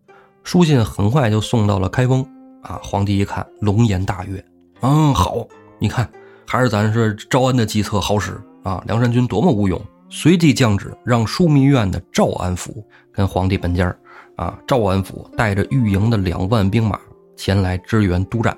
[0.44, 2.24] 书信很快就送到了开封
[2.62, 4.46] 啊，皇帝一看，龙颜大悦，
[4.82, 5.44] 嗯，好，
[5.80, 6.08] 你看，
[6.46, 13.94] 还是咱是招安的计策好使啊，梁山军多么无勇，随即降旨让枢密院的赵安府跟皇帝本家
[14.36, 17.00] 啊，赵安府带着御营的两万兵马。
[17.36, 18.58] 前来支援督战，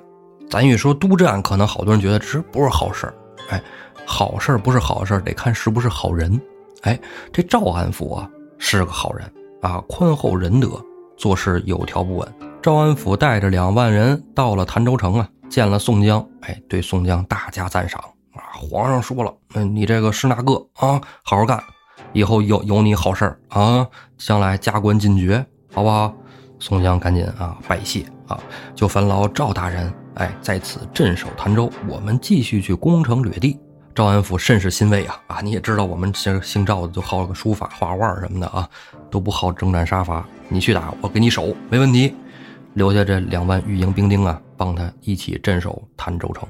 [0.50, 3.14] 咱一说督战，可能好多人觉得这不是好事儿。
[3.50, 3.62] 哎，
[4.04, 6.38] 好事儿不是好事儿，得看是不是好人。
[6.82, 6.98] 哎，
[7.32, 9.32] 这赵安府啊是个好人
[9.62, 10.68] 啊，宽厚仁德，
[11.16, 12.34] 做事有条不紊。
[12.60, 18.00] 赵安府带着两万人到了潭州城啊，见了宋江，哎，对宋江大加赞赏
[18.32, 18.42] 啊。
[18.54, 21.62] 皇上说了，嗯，你这个是那个啊，好好干，
[22.12, 23.86] 以后有有你好事儿啊，
[24.18, 26.12] 将来加官进爵，好不好？
[26.58, 28.38] 宋江赶紧啊拜谢啊，
[28.74, 33.58] 就烦劳赵大人哎在此镇守潭州，我们继续去攻城掠地。
[33.94, 35.40] 赵安府甚是欣慰啊啊！
[35.40, 38.66] 你也知道我们这姓赵的就好个书法画画什么的啊，
[39.10, 40.24] 都不好征战杀伐。
[40.48, 42.14] 你去打，我给你守，没问题。
[42.74, 46.48] 留下这两万御营兵丁啊，帮他一起镇守潭州城。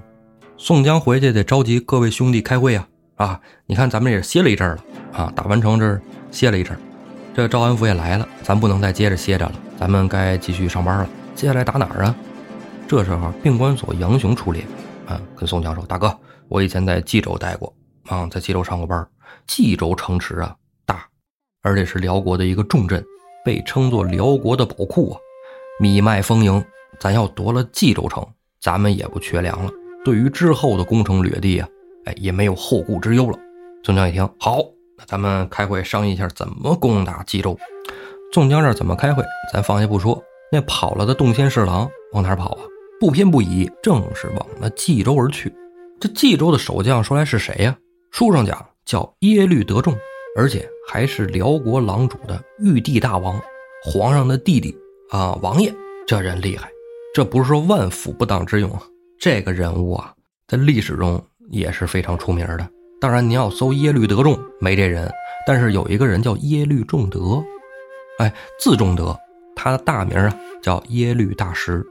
[0.58, 3.40] 宋江回去得召集各位兄弟开会啊啊！
[3.66, 4.78] 你看咱们也歇了一阵了
[5.14, 6.76] 啊，打完城这歇了一阵。
[7.34, 11.08] 这赵安府也来了，咱不能再接着歇着了，咱们该继续上班了。
[11.34, 12.14] 接下来打哪儿啊？
[12.90, 14.66] 这时候，病关所杨雄出列，
[15.06, 16.12] 啊，跟宋江说：“大哥，
[16.48, 17.72] 我以前在冀州待过，
[18.08, 19.08] 啊，在冀州上过班。
[19.46, 21.06] 冀州城池啊大，
[21.62, 23.00] 而且是辽国的一个重镇，
[23.44, 25.20] 被称作辽国的宝库啊，
[25.78, 26.60] 米麦丰盈。
[26.98, 28.26] 咱要夺了冀州城，
[28.60, 29.70] 咱们也不缺粮了。
[30.04, 31.68] 对于之后的攻城掠地啊，
[32.06, 33.38] 哎，也没有后顾之忧了。”
[33.86, 34.58] 宋江一听，好。
[34.98, 37.56] 那咱们开会商议一下怎么攻打冀州。
[38.34, 39.22] 宋江这怎么开会？
[39.52, 40.20] 咱放下不说。
[40.50, 42.62] 那跑了的洞仙侍郎往哪跑啊？
[43.00, 45.50] 不偏不倚，正是往那冀州而去。
[45.98, 47.74] 这冀州的守将说来是谁呀？
[48.10, 49.96] 书上讲叫耶律德重，
[50.36, 53.40] 而且还是辽国狼主的玉帝大王，
[53.82, 54.76] 皇上的弟弟
[55.10, 55.74] 啊，王爷。
[56.06, 56.68] 这人厉害，
[57.14, 58.82] 这不是说万夫不当之勇啊。
[59.18, 60.12] 这个人物啊，
[60.46, 62.68] 在历史中也是非常出名的。
[63.00, 65.10] 当然，你要搜耶律德重没这人，
[65.46, 67.42] 但是有一个人叫耶律重德，
[68.18, 69.16] 哎，字重德，
[69.56, 71.82] 他的大名啊叫耶律大石。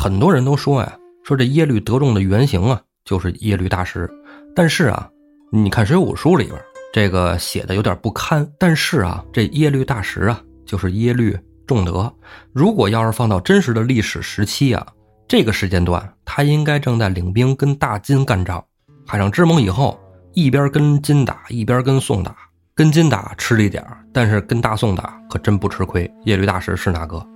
[0.00, 4.08] 很多人都说呀，说这耶律德重的原型啊就是耶律大石。
[4.54, 5.10] 但是啊，
[5.50, 6.56] 你看《水浒》书里边
[6.92, 8.48] 这个写的有点不堪。
[8.60, 12.12] 但是啊，这耶律大石啊就是耶律重德。
[12.52, 14.86] 如果要是放到真实的历史时期啊，
[15.26, 18.64] 这个时间段他应该正在领兵跟大金干仗，
[19.04, 19.98] 海上之盟以后。
[20.34, 22.36] 一边跟金打，一边跟宋打。
[22.72, 26.08] 跟金打吃了一点但是跟大宋打可真不吃亏。
[26.26, 27.26] 耶律大石是哪个？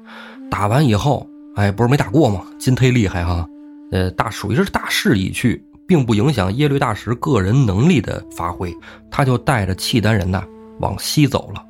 [0.48, 2.44] 打完以后，哎，不是没打过吗？
[2.58, 3.46] 金忒厉害哈。
[3.90, 8.74] 呃，大属于是大势已去，并不影响耶律大石个人能力的发挥。
[9.10, 10.42] 他就带着契丹人呐
[10.80, 11.62] 往西走了，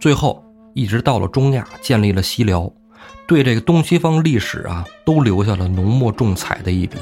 [0.00, 2.68] 最后一直到了中亚，建立了西辽，
[3.28, 6.98] 对这个东西方历史啊都留下了浓墨重彩的一笔。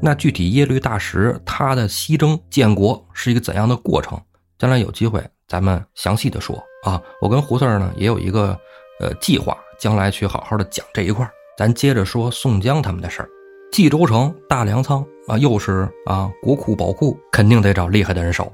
[0.00, 4.16] 那具体耶律大石他的西征建国是一个怎样的过程？
[4.56, 7.02] 将来有机会咱们详细的说啊。
[7.20, 8.56] 我跟胡四儿呢也有一个
[9.00, 13.28] 呃计划，将来去好好的讲这一块儿咱接着说宋江他们的事儿。
[13.72, 18.52] 冀州城大粮仓啊，又是啊国库宝库，肯定得找厉害的人守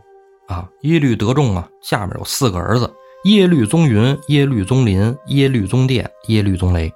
[0.49, 0.69] 啊。
[0.83, 2.93] 耶律德重啊，下面有四个儿子：
[3.25, 6.93] 耶律宗云、耶律宗林、耶律宗殿、耶律宗雷，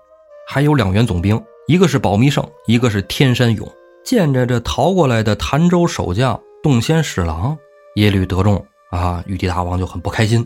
[0.48, 3.68] 还有两员总兵，一个是保密胜，一个是天山勇。
[4.04, 7.56] 见着这逃过来的潭州守将洞仙侍郎
[7.96, 10.40] 耶律德重啊，玉帝大王就很不开心，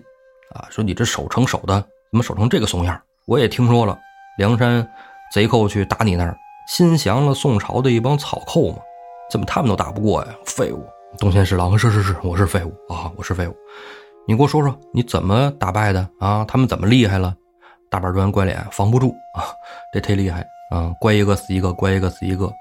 [0.54, 3.00] 啊，说你这守城守的怎么守成这个怂样？
[3.26, 3.98] 我也听说了，
[4.38, 4.86] 梁山
[5.32, 8.78] 贼寇去打你那儿，心降了宋朝的一帮草寇嘛，
[9.30, 10.34] 怎么他们都打不过呀？
[10.44, 10.84] 废物！
[11.18, 13.54] 东仙侍郎是是是，我是废物啊，我是废物。
[14.26, 16.44] 你给我说说你怎么打败的啊？
[16.48, 17.34] 他们怎么厉害了？
[17.88, 19.42] 大板砖怪脸防不住啊，
[19.92, 20.92] 这忒厉害啊！
[21.00, 22.52] 乖一个死一个，乖一个死一个。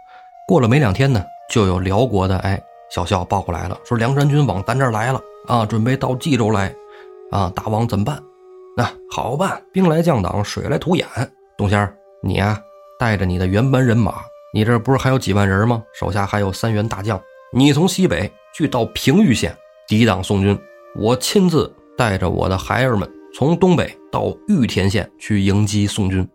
[0.47, 2.60] 过了没两天呢，就有辽国的哎
[2.91, 6.73] 小校报过来了，说梁山军往咱这儿来了啊，准备到冀州来，
[7.32, 8.19] 啊，大王怎么办？
[8.75, 11.05] 那好办，兵来将挡，水来土掩。
[11.58, 12.60] 东仙儿，你呀
[12.99, 14.15] 带着你的原班人马，
[14.53, 15.82] 你这不是还有几万人吗？
[15.93, 17.21] 手下还有三员大将，
[17.53, 19.55] 你从西北去到平舆县
[19.88, 20.60] 抵挡宋军。
[20.95, 26.27] 我亲自带着我的孩儿们，从东北到玉田县去迎击宋军。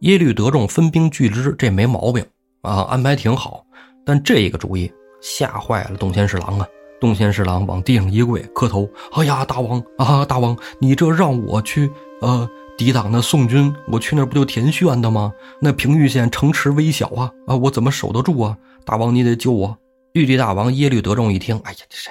[0.00, 2.24] 耶律德重分兵拒之，这没毛病
[2.60, 3.64] 啊，安排挺好。
[4.04, 6.66] 但这个主意吓坏了东贤侍郎啊！
[7.00, 15.32] 东贤侍郎往地上一跪，磕头：“哎呀，大王啊，大王，你这让我去呃抵挡那宋军，我去那不就田宣的吗？
[15.60, 18.56] 那平玉县城池微小啊啊，我怎么守得住啊？
[18.84, 19.78] 大王你得救我！”
[20.14, 22.10] 玉帝大王耶律德重一听，哎呀，这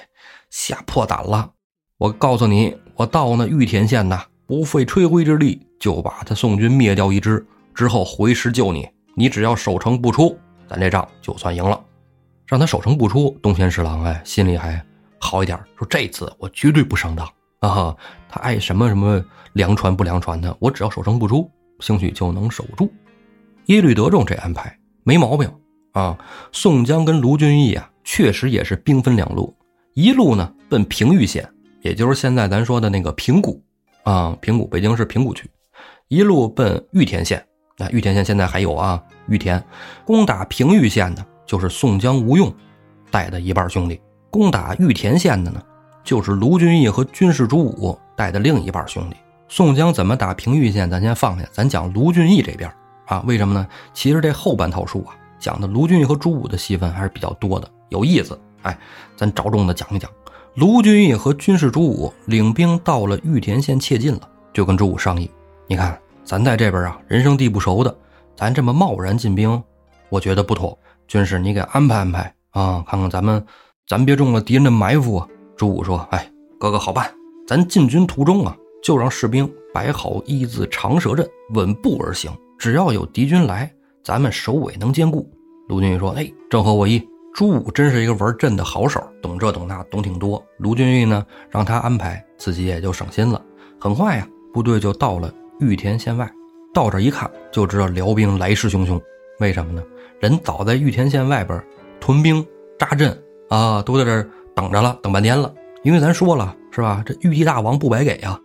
[0.50, 1.52] 吓破胆了。
[1.98, 7.46] 我告诉你，我到那玉田县呐，不费吹灰之力就把他宋军灭掉一支。
[7.76, 11.80] 之后回师救你，你只要守城不出，咱这仗就算赢了。
[12.48, 14.84] 让他守城不出，东贤侍郎哎，心里还
[15.20, 17.28] 好一点，说这次我绝对不上当
[17.62, 17.98] 啊哈！
[18.28, 22.92] 他爱什么什么粮船不粮船的，我只要守城不出，兴许就能守住。
[23.68, 25.50] 耶律德重这安排没毛病
[25.94, 26.18] 啊！
[26.52, 29.56] 宋江跟卢俊义啊，确实也是兵分两路，
[29.94, 31.48] 一路呢奔平舆县，
[31.82, 33.64] 也就是现在咱说的那个平谷
[34.04, 35.48] 啊，平谷，北京市平谷区，
[36.08, 37.46] 一路奔玉田县。
[37.78, 39.64] 那玉田县现在还有啊，玉田
[40.04, 42.52] 攻打平舆县的，就是宋江、吴用
[43.12, 43.96] 带的一半兄弟；
[44.32, 45.62] 攻打玉田县的呢，
[46.04, 49.16] 就是卢俊义和军事主武带的另一半兄弟。
[49.48, 52.72] 宋江怎么打平玉县，咱先放下，咱讲卢俊义这边
[53.06, 53.24] 啊。
[53.26, 53.68] 为什么呢？
[53.94, 58.40] 其实这后半套书啊，讲的卢俊义和朱武的戏份还是比较多的，有意思。
[58.62, 58.78] 哎，
[59.16, 60.10] 咱着重的讲一讲。
[60.56, 65.30] 卢俊义和军事主武领兵到了玉田县，切近了，就跟朱武商议，
[65.68, 65.98] 你看。
[66.24, 67.94] 咱在这边啊，人生地不熟的，
[68.38, 69.62] 咱这么贸然进兵，
[70.08, 70.78] 我觉得不妥。
[71.08, 73.44] 军师，你给安排安排啊，看看咱们，
[73.88, 75.28] 咱别中了敌人的埋伏。
[75.62, 77.08] 朱武说：“哎，哥哥好办，
[77.46, 82.32] 咱进军途中啊，就让士兵摆好一字长蛇阵，稳步而行。
[82.58, 83.72] 只要有敌军来，
[84.04, 85.30] 咱们首尾能兼顾。”
[85.70, 90.44] 卢俊义说：“哎，正合我意。”朱武真是一个玩阵的好手，懂这懂那，懂挺多。
[90.58, 93.40] 卢俊义呢，让他安排，自己也就省心了。
[93.80, 95.32] 很快呀，部队就到了。
[95.60, 96.28] 玉田县外，
[96.74, 99.00] 到这一看就知道辽兵来势汹汹。
[99.38, 99.84] 为什么呢？
[100.22, 101.64] 人早在玉田县外边
[102.00, 102.44] 屯兵
[102.80, 103.16] 扎阵
[103.50, 104.28] 啊，都在这儿
[104.62, 105.52] 等着了，等半天了。
[105.84, 107.02] 因为咱说了是吧？
[107.04, 108.40] 这玉帝大王不白给呀。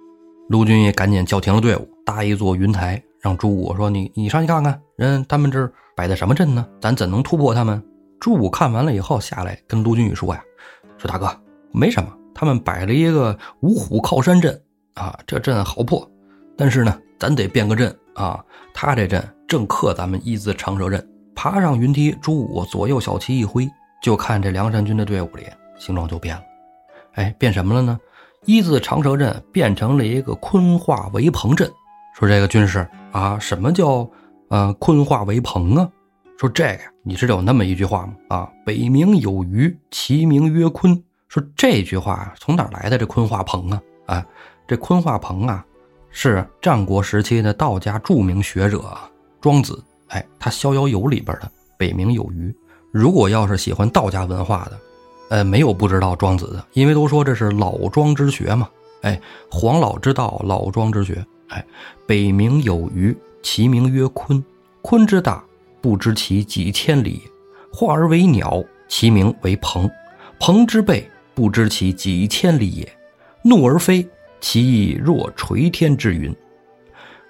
[0.48, 6.66] 卢俊义赶紧叫停了队伍，搭一座云台，让朱武说：“你你上去看看，人他们这摆的什么阵呢？
[6.80, 7.82] 咱怎能突破他们？”
[8.18, 10.42] 朱武看完了以后下来跟卢俊义说呀
[10.96, 11.28] ：“说大哥，
[11.70, 14.58] 没什么，他们摆了一个五虎靠山阵
[14.94, 16.10] 啊，这阵好破，
[16.56, 18.44] 但是呢。”咱得变个阵啊！
[18.74, 21.02] 他这阵正克咱们一字长蛇阵，
[21.34, 23.66] 爬上云梯，朱武左右小旗一挥，
[24.02, 25.44] 就看这梁山军的队伍里
[25.78, 26.42] 形状就变了。
[27.14, 27.98] 哎，变什么了呢？
[28.44, 31.70] 一字长蛇阵变成了一个坤化为鹏阵。
[32.14, 34.08] 说这个军师啊，什么叫
[34.48, 35.90] 呃坤化为鹏啊？
[36.38, 38.14] 说这个你知道有那么一句话吗？
[38.28, 41.02] 啊，北冥有鱼，其名曰鲲。
[41.28, 42.96] 说这句话从哪来的？
[42.96, 43.82] 这坤化鹏啊？
[44.06, 44.26] 啊，
[44.66, 45.64] 这坤化鹏啊。
[46.18, 48.96] 是战国时期的道家著名学者
[49.38, 52.54] 庄子，哎，他《逍遥游》里边的北冥有鱼。
[52.90, 54.78] 如果要是喜欢道家文化的，
[55.28, 58.68] 呃，没有不知道庄子的，因为都说这是老庄之学嘛。
[59.02, 61.24] 哎，黄老之道，老庄之学。
[61.48, 61.64] 哎，
[62.06, 64.42] 北冥有鱼，其名曰鲲。
[64.82, 65.44] 鲲之大，
[65.80, 67.20] 不知其几千里；
[67.72, 69.90] 化而为鸟，其名为鹏。
[70.38, 72.96] 鹏之背，不知其几千里也。
[73.42, 74.06] 怒而飞。
[74.38, 76.32] 其翼若垂天之云，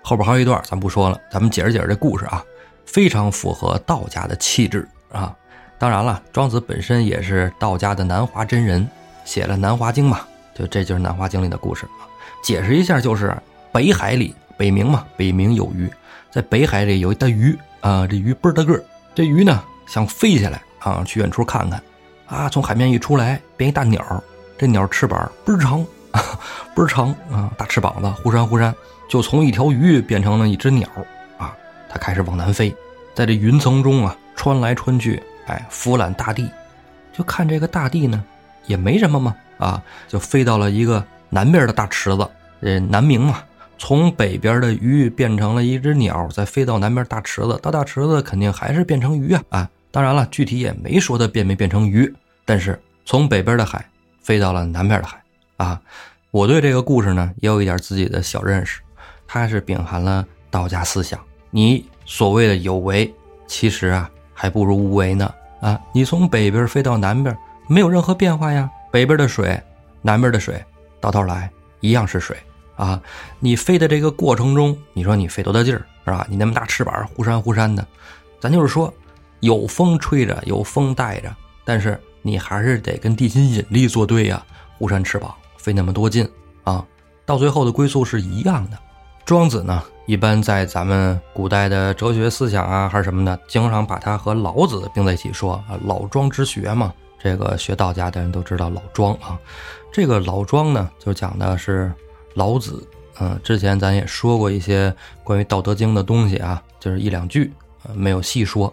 [0.02, 2.44] 后边还有一段，咱不说了，咱们解释解释这故事啊，
[2.84, 5.34] 非常符合道家的气质啊。
[5.78, 8.88] 当然了，庄子本身也是道家的南华真人，
[9.24, 10.20] 写了《南华经》嘛，
[10.54, 12.08] 就这就是《南华经》里的故事啊。
[12.42, 13.36] 解释一下，就是
[13.72, 15.90] 北海里，北冥嘛，北冥有鱼，
[16.30, 18.82] 在北海里有一大鱼啊，这鱼倍儿大个儿，
[19.14, 21.82] 这鱼呢想飞起来啊，去远处看看，
[22.26, 24.22] 啊，从海面一出来变一大鸟，
[24.56, 25.84] 这鸟翅膀倍儿长。
[26.74, 28.74] 倍儿长啊，大翅膀子，忽闪忽闪，
[29.06, 30.88] 就从一条鱼变成了一只鸟
[31.36, 31.54] 啊！
[31.90, 32.74] 它开始往南飞，
[33.14, 36.50] 在这云层中啊穿来穿去，哎，俯览大地，
[37.12, 38.22] 就看这个大地呢，
[38.66, 42.28] 也没什么嘛啊，就飞到了一个南边的大池子，
[42.60, 43.42] 呃，南冥嘛，
[43.78, 49.70] 从北边的鱼变成了一只鸟，再飞到南边大池子，到大池子肯定还是变成鱼啊啊！
[49.90, 52.12] 当然了，具体也没说它变没变成鱼，
[52.44, 53.84] 但是从北边的海
[54.20, 55.22] 飞到了南边的海。
[55.56, 55.80] 啊，
[56.30, 58.80] 我对这个故事呢也有一点自己的小认识，
[59.26, 61.18] 它是秉含了道家思想。
[61.50, 63.10] 你所谓的有为，
[63.46, 65.34] 其实啊还不如无为呢。
[65.60, 68.70] 啊，你从北边飞到南边，没有任何变化呀。
[68.92, 69.60] 北边的水，
[70.02, 70.62] 南边的水，
[71.00, 72.36] 到头来一样是水
[72.76, 73.00] 啊。
[73.40, 76.26] 你飞的这个过程中，你说你费多大劲儿是吧？
[76.28, 77.84] 你那么大翅膀，忽闪忽闪的，
[78.38, 78.92] 咱就是说，
[79.40, 81.34] 有风吹着，有风带着，
[81.64, 84.44] 但是你还是得跟地心引力作对呀。
[84.78, 86.28] 忽扇翅膀，费那么多劲
[86.62, 86.84] 啊，
[87.24, 88.78] 到最后的归宿是一样的。
[89.26, 95.76] 庄子呢，一般在咱们古代的哲学思想啊，还是什么的，经常把他和老子并在一起说啊。
[95.84, 99.36] 老庄之学嘛，这个学道家的人都知道老庄啊。
[99.92, 101.92] 这个老庄呢，就讲的是
[102.34, 102.86] 老子。
[103.18, 107.52] 嗯，之前咱也说过一些关于《道德经》的东西啊，就是一两句，
[107.82, 108.72] 呃，没有细说。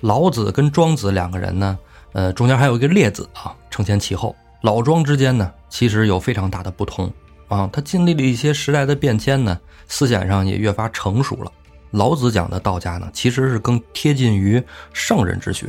[0.00, 1.78] 老子跟庄子两个人呢，
[2.10, 4.34] 呃，中间还有一个列子啊，承前启后。
[4.62, 7.08] 老庄之间呢，其实有非常大的不同。
[7.48, 11.50] 啊，他经历了一些时代的变迁呢，思想上也越发成熟了。
[11.92, 15.68] 老子讲的道家呢，其实是更贴近于圣人之学。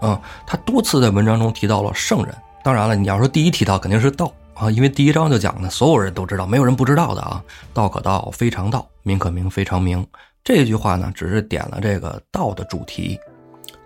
[0.00, 2.34] 啊，他多次在文章中提到了圣人。
[2.62, 7.42] 当然了，你要说第一提到肯定是道啊，因为第一章就讲的，所有人都知道，没有人不知道的啊。
[7.72, 10.06] 道可道，非常道；名可名，非常名。
[10.42, 13.18] 这句话呢，只是点了这个道的主题。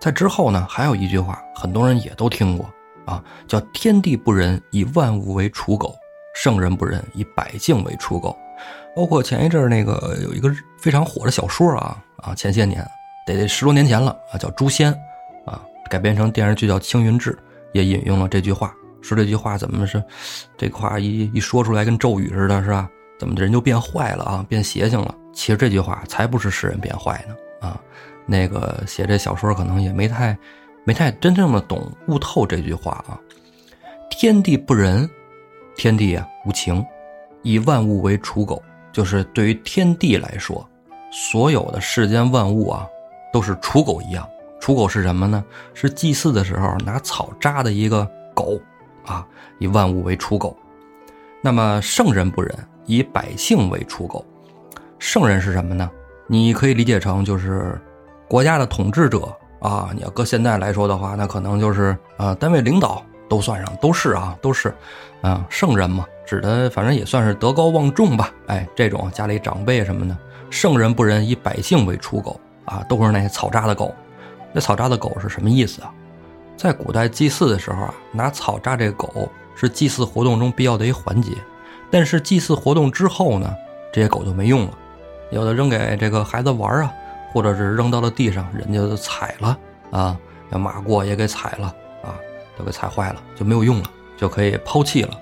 [0.00, 2.68] 在之后呢，还有一句话，很多人也都听过
[3.04, 5.94] 啊，叫“天地不仁，以万物为刍狗”。
[6.40, 8.38] 圣人不仁，以百姓为刍狗。
[8.94, 10.48] 包括前一阵那个有一个
[10.80, 12.88] 非常火的小说啊啊，前些年
[13.26, 14.92] 得得十多年前了啊，叫《诛仙》
[15.50, 15.60] 啊，
[15.90, 17.32] 改编成电视剧叫《青云志》，
[17.72, 18.72] 也引用了这句话。
[19.00, 20.00] 说这句话怎么是
[20.56, 22.88] 这话一一说出来跟咒语似的，是吧？
[23.18, 25.12] 怎么人就变坏了啊，变邪性了？
[25.32, 27.34] 其实这句话才不是使人变坏呢
[27.68, 27.80] 啊！
[28.26, 30.38] 那个写这小说可能也没太
[30.84, 33.18] 没太真正的懂悟透这句话啊。
[34.08, 35.08] 天地不仁。
[35.78, 36.84] 天地啊，无情，
[37.42, 38.60] 以万物为刍狗，
[38.92, 40.68] 就是对于天地来说，
[41.12, 42.84] 所有的世间万物啊，
[43.32, 44.28] 都是刍狗一样。
[44.60, 45.42] 刍狗是什么呢？
[45.74, 48.04] 是祭祀的时候拿草扎的一个
[48.34, 48.60] 狗
[49.06, 49.24] 啊，
[49.60, 50.56] 以万物为刍狗。
[51.40, 52.52] 那么圣人不仁，
[52.84, 54.26] 以百姓为刍狗。
[54.98, 55.88] 圣人是什么呢？
[56.26, 57.80] 你可以理解成就是
[58.28, 59.90] 国家的统治者啊。
[59.94, 63.00] 你要搁现在来说的话，那可能就是啊，单位领导。
[63.28, 64.74] 都算上，都是啊，都是，
[65.20, 68.32] 啊，圣人嘛，指的反正也算是德高望重吧。
[68.46, 70.16] 哎，这种家里长辈什么的，
[70.50, 73.94] 圣人不仁，以百姓为刍狗啊，都是那些草扎的狗。
[74.52, 75.92] 那草扎的狗是什么意思啊？
[76.56, 81.32] 在古代祭祀的时候啊，拿草扎这个狗是祭祀活动中必要的一环节。
[81.90, 83.54] 但是祭祀活动之后呢，
[83.92, 84.72] 这些狗就没用了，
[85.30, 86.92] 有的扔给这个孩子玩啊，
[87.32, 89.58] 或者是扔到了地上，人家就踩了
[89.90, 90.16] 啊，
[90.50, 91.74] 要马过也给踩了。
[92.58, 95.18] 都给踩坏了，就没有用了，就可以抛弃了。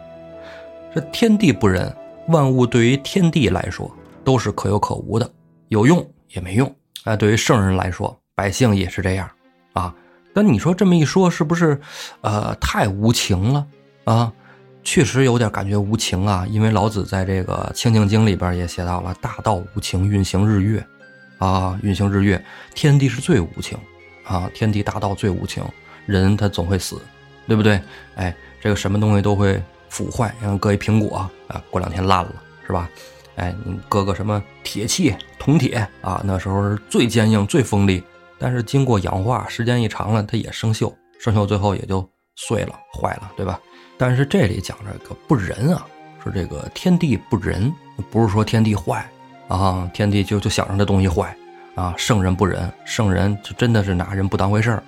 [0.95, 1.95] 这天地不仁，
[2.29, 5.31] 万物对于天地来说都是可有可无的，
[5.69, 6.75] 有用也没用。
[7.05, 9.31] 哎，对于圣人来说，百姓也是这样
[9.75, 9.95] 啊。
[10.35, 11.81] 但你说这么一说，是不是
[12.23, 13.67] 呃太无情了
[14.05, 14.33] 啊？
[14.83, 16.47] 确实有点感觉无情啊。
[16.49, 20.85] 因为老子在这个《清净经》里边也写到了“大道无情，运行日月”，
[21.39, 22.43] 啊，运行日月，
[22.75, 23.79] 天地是最无情
[24.25, 25.65] 啊，天地大道最无情，
[26.07, 27.01] 人他总会死。
[27.47, 27.81] 对不对？
[28.17, 32.33] 哎，这个什么东西都会腐坏，像搁一苹果啊，过两天烂了，
[32.67, 32.89] 是吧？
[33.37, 38.03] 哎，你搁个什么铁器、铜铁啊，那时候是最坚硬、最锋利，
[38.39, 43.61] 但是经过氧化，时间一长了，它也生锈，生锈最后也就碎了、坏了，对吧？
[43.99, 45.87] 但是这里讲这个不仁啊，
[46.23, 47.73] 说这个天地不仁，
[48.11, 49.07] 不是说天地坏
[49.49, 51.37] 啊，天地就就想着这东西坏
[51.75, 54.83] 啊，圣人不仁，圣人就真的是拿人不当回事儿，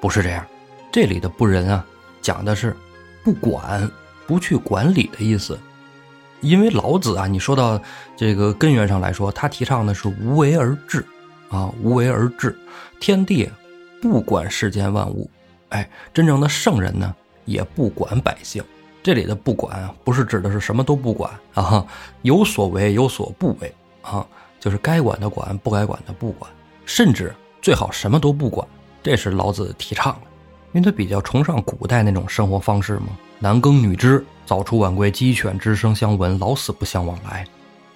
[0.00, 0.44] 不是这样，
[0.90, 1.84] 这里的不仁啊。
[2.20, 2.76] 讲的是
[3.22, 3.90] 不管、
[4.26, 5.58] 不去管理的意思，
[6.40, 7.80] 因为老子啊，你说到
[8.16, 11.04] 这个根源上来说，他提倡的是无为而治，
[11.48, 12.58] 啊，无为而治，
[12.98, 13.48] 天地
[14.00, 15.30] 不管世间万物，
[15.70, 17.14] 哎，真正的圣人呢，
[17.44, 18.64] 也不管百姓。
[19.02, 21.86] 这里的不管，不是指的是什么都不管啊，
[22.22, 24.26] 有所为有所不为啊，
[24.58, 26.50] 就是该管的管，不该管的不管，
[26.84, 28.66] 甚至最好什么都不管，
[29.02, 30.29] 这是老子提倡的。
[30.72, 33.08] 因为他比较崇尚古代那种生活方式嘛，
[33.38, 37.44] 男耕女织，早出晚归，鸡犬之声相闻，老死不相往来，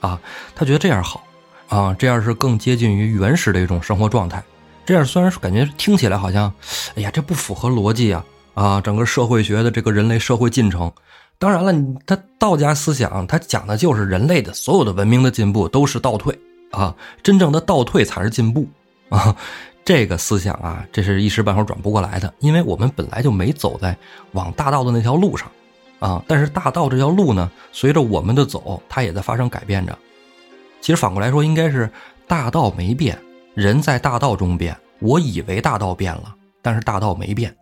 [0.01, 0.20] 啊，
[0.55, 1.25] 他觉得这样好，
[1.68, 4.43] 啊，这样是更接近于原始的一种生活状态。
[4.85, 6.53] 这样虽然感觉听起来好像，
[6.97, 10.91] 哎呀，这不符合逻辑啊，啊，整个社会学的这个人类社会进程。
[11.39, 11.72] 当然了，
[12.07, 16.37] 他道家思想，他讲的就是人类的所有的文明的进步都是倒退，
[16.70, 18.68] 啊，真正的倒退才是进步，
[19.11, 19.37] 啊。
[19.85, 23.97] 这个思想啊，这是一时半会儿转不过来的，因为我们本来就没走在
[24.32, 25.51] 往大道的那条路上，
[25.99, 29.97] 啊，但是大道这条路呢，随着我们的走，它也在发生改变着。
[30.80, 31.91] 其实反过来说，应该是
[32.26, 33.18] 大道没变，
[33.55, 34.74] 人在大道中变。
[35.01, 37.55] 我以为大道变了，但是大道没变，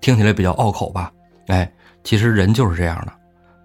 [0.00, 1.10] 听起来比较拗口吧？
[1.48, 1.68] 哎，
[2.04, 3.12] 其实人就是这样的，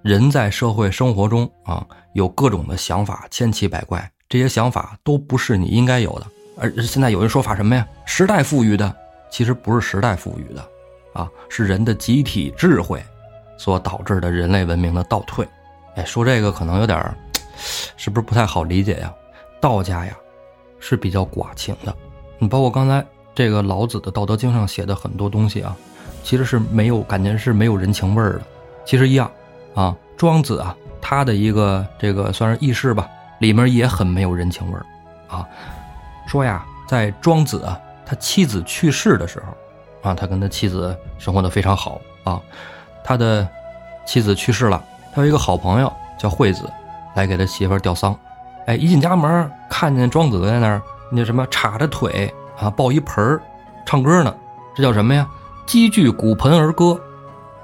[0.01, 6.25] 人在社会生活中啊，有各种的想法，千奇百怪，这些想法都不是你应该有的。
[6.59, 7.87] 而现在有人说法什么呀？
[8.05, 8.93] 时代赋予的，
[9.29, 10.61] 其实不是时代赋予的，
[11.13, 13.03] 啊，是人的集体智慧，
[13.57, 15.47] 所导致的人类文明的倒退。
[15.95, 16.99] 哎，说这个可能有点，
[17.95, 19.13] 是不是不太好理解呀？
[19.59, 20.13] 道家呀，
[20.79, 21.95] 是比较寡情的。
[22.39, 25.75] 你包括刚才这个老子的《道德经》上写的很多东西啊，
[26.23, 28.41] 其实是没有感觉是没有人情味儿的。
[28.85, 29.29] 其实一样
[29.75, 33.07] 啊，庄子啊，他的一个这个算是轶事吧，
[33.39, 34.85] 里面也很没有人情味儿
[35.27, 35.47] 啊。
[36.27, 42.39] 说呀，在庄子啊，他妻子去世的时候啊，他跟他妻子生活的非常好啊，
[43.03, 43.47] 他的
[44.05, 44.83] 妻子去世了。
[45.13, 46.69] 他有一个好朋友叫惠子，
[47.15, 48.15] 来给他媳妇吊丧。
[48.67, 53.41] 哎，一进家门，看见庄子在那儿，那什么叉着腿啊，抱一盆儿，
[53.85, 54.35] 唱歌呢。
[54.75, 55.27] 这叫什么呀？
[55.65, 56.99] 击具骨盆而歌，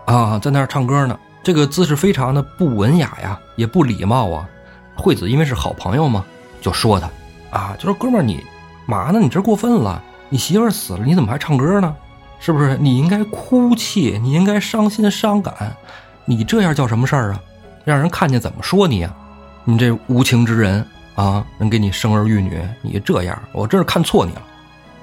[0.06, 1.20] 啊，在那儿唱歌呢。
[1.44, 4.50] 这个姿势非常的不文雅呀，也不礼貌啊。
[4.96, 6.26] 惠子因为是好朋友嘛，
[6.62, 7.10] 就说他，
[7.52, 8.44] 啊，就说哥们儿你
[8.86, 9.20] 嘛呢？
[9.20, 11.96] 你这过分了，你媳妇死了，你怎么还唱歌呢？
[12.40, 12.78] 是不是？
[12.78, 15.76] 你应该哭泣，你应该伤心伤感。
[16.26, 17.42] 你这样叫什么事儿啊？
[17.86, 19.14] 让人看见怎么说你呀？
[19.64, 21.46] 你这无情之人啊！
[21.58, 24.42] 人给你生儿育女，你这样，我真是看错你了。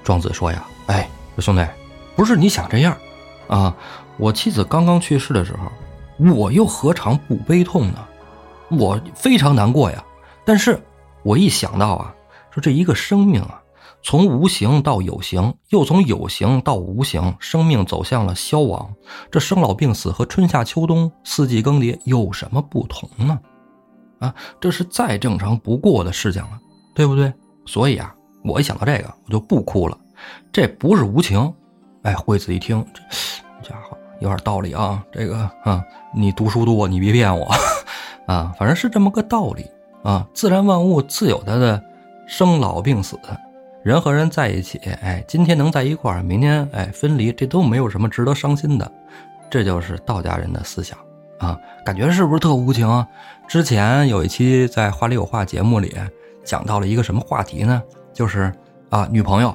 [0.05, 1.09] 庄子说呀：“哎，
[1.39, 1.66] 兄弟，
[2.14, 2.95] 不是你想这样
[3.49, 3.74] 啊！
[4.18, 7.99] 我妻子刚刚去世的时候，我又何尝不悲痛呢？
[8.68, 10.05] 我非常难过呀。
[10.45, 10.78] 但是
[11.22, 12.14] 我一想到啊，
[12.51, 13.60] 说这一个生命啊。”
[14.03, 18.91] 从无形到有形，又从有形到无形，生命走向了消亡。
[19.31, 23.39] 这生老病死和春夏秋冬四季更迭有什么不同呢？
[24.21, 26.59] 啊，这是再正常不过的事情了，
[26.95, 27.33] 对不对？
[27.67, 29.97] 所以啊，我一想到这个，我就不哭了。
[30.51, 31.53] 这不是无情。
[32.03, 32.85] 哎，惠子一听，
[33.63, 35.05] 这家伙有点道理啊。
[35.13, 35.85] 这个啊，
[36.15, 37.47] 你读书多，你别骗我
[38.27, 38.55] 啊。
[38.59, 39.67] 反正是这么个道理
[40.03, 40.27] 啊。
[40.33, 41.83] 自然万物自有它的
[42.27, 43.19] 生老病死。
[43.83, 48.93] 人和人在一起，哎，今天能在一块儿，明天哎分离，这都没有什么值得伤心的，
[49.51, 50.99] 这就是道家人的思想
[51.39, 53.07] 啊，感觉是不是特无情？
[53.49, 55.95] 之前有一期在《话里有话》节目里
[56.45, 57.83] 讲到了一个什么话题呢？
[58.12, 58.53] 就是
[58.91, 59.55] 啊，女朋友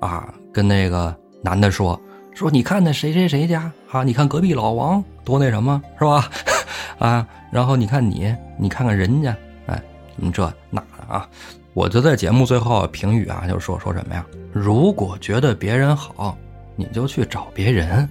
[0.00, 1.98] 啊跟那个男的说
[2.34, 6.28] 说，你看那谁谁谁家啊，你看隔壁老王多那什么是吧？
[6.98, 9.34] 啊，然后你看你，你看看人家，
[9.66, 9.80] 哎，
[10.16, 11.28] 你这那的啊。
[11.72, 14.24] 我就在节目最后评语啊，就说说什么呀？
[14.52, 16.36] 如果觉得别人好，
[16.76, 18.08] 你就去找别人，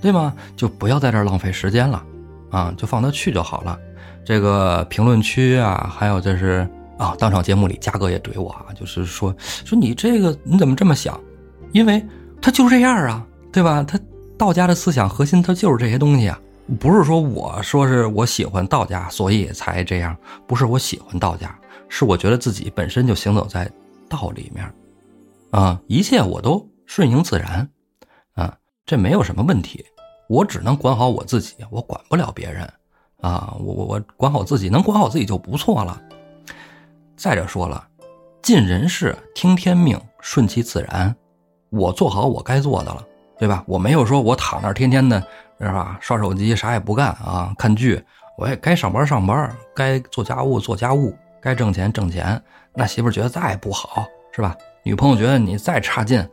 [0.00, 0.34] 对吗？
[0.56, 2.04] 就不要在这儿浪费时间了，
[2.50, 3.78] 啊，就放他去就好了。
[4.24, 6.68] 这个评论区啊，还有就是
[6.98, 11.18] 啊，当场节目里嘉哥也怼我啊，就是说说你这个你怎么这么想？
[11.72, 12.04] 因为
[12.42, 13.84] 他就这样啊，对吧？
[13.84, 13.98] 他
[14.36, 16.38] 道家的思想核心，他就是这些东西啊，
[16.80, 21.56] 不是说我说是我喜欢道家，所以才这样，不是我喜欢道家。
[21.88, 23.70] 是我觉得自己本身就行走在
[24.08, 24.72] 道里面，
[25.50, 27.68] 啊，一切我都顺应自然，
[28.34, 29.84] 啊，这没有什么问题。
[30.28, 32.70] 我只能管好我自己，我管不了别人，
[33.22, 36.00] 啊，我我我管好自己，能管好自己就不错了。
[37.16, 37.88] 再者说了，
[38.42, 41.16] 尽人事，听天命，顺其自然，
[41.70, 43.02] 我做好我该做的了，
[43.38, 43.64] 对吧？
[43.66, 45.18] 我没有说我躺那天天的，
[45.58, 45.98] 是吧？
[46.02, 48.04] 刷手机啥也不干啊，看剧，
[48.36, 51.16] 我也该上班上班，该做家务做家务。
[51.40, 52.40] 该挣钱挣钱，
[52.74, 54.56] 那媳妇觉得再不好是吧？
[54.84, 56.26] 女朋友觉得你再差劲，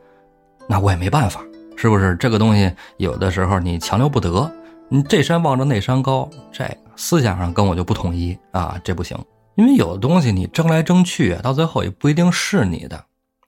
[0.67, 1.41] 那我也没办法，
[1.75, 2.15] 是不是？
[2.17, 4.51] 这个东西有的时候你强留不得，
[4.89, 9.17] 你这山望着那山高，这思想上跟我就不统一啊，这不行。
[9.55, 13.03] 因为有的东西你争来争去，到最后也不一定是你的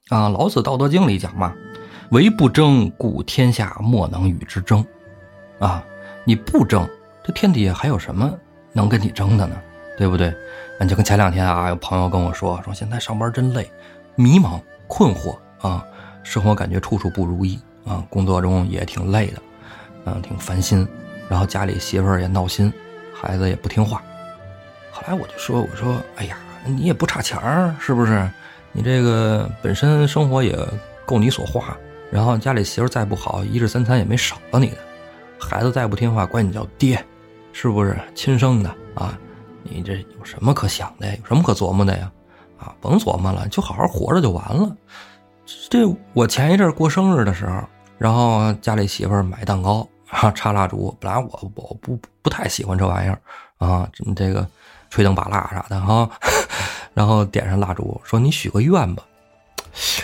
[0.10, 0.30] 啊。
[0.30, 1.54] 老子《道德经》里讲嘛，
[2.12, 4.86] 唯不争，故天下莫能与之争
[5.60, 5.84] 啊。
[6.24, 6.88] 你不争，
[7.24, 8.34] 这天底下还有什么
[8.74, 9.56] 能跟你争的呢？
[9.98, 10.34] 对不对？
[10.80, 13.70] 你就跟前两天啊，有朋友跟我说，说现在上班真累，
[14.16, 15.84] 迷茫、困惑啊，
[16.22, 19.42] 生活感觉处处不如意啊，工作中也挺累的，
[20.06, 20.88] 嗯，挺烦心，
[21.28, 22.72] 然后家里媳妇儿也闹心，
[23.12, 24.04] 孩子也不听话。
[24.92, 28.30] 后来我就说，我说，哎呀，你也不差钱儿，是不是？
[28.72, 30.56] 你这个本身生活也
[31.06, 31.76] 够你所花，
[32.12, 34.78] 然后家里媳妇再不好，一日三餐也没少了你的，
[35.40, 37.04] 孩子再不听话，管你叫爹，
[37.52, 39.18] 是不是亲生的啊？
[39.70, 41.08] 你这有什么可想的？
[41.08, 42.12] 有什么可琢磨的呀？
[42.60, 44.76] 啊，甭琢磨了，就好好活着就完了。
[45.70, 47.62] 这我前一阵过生日的时候，
[47.98, 50.96] 然后家里媳妇儿买蛋糕啊，插蜡烛。
[51.00, 53.22] 本来我我不不太喜欢这玩意儿
[53.60, 54.48] 啊，这个
[54.90, 56.10] 吹灯拔蜡啥的哈。
[56.96, 59.04] 然后点上蜡烛，说你许个愿吧。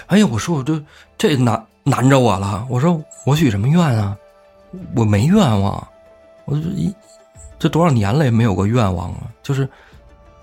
[0.05, 0.79] 哎呀，我说我这
[1.17, 2.67] 这难难着我了。
[2.69, 4.15] 我说我许什么愿啊？
[4.95, 5.87] 我没愿望，
[6.45, 6.93] 我就一。
[7.63, 9.19] 这多少年了也没有个愿望啊！
[9.41, 9.69] 就是，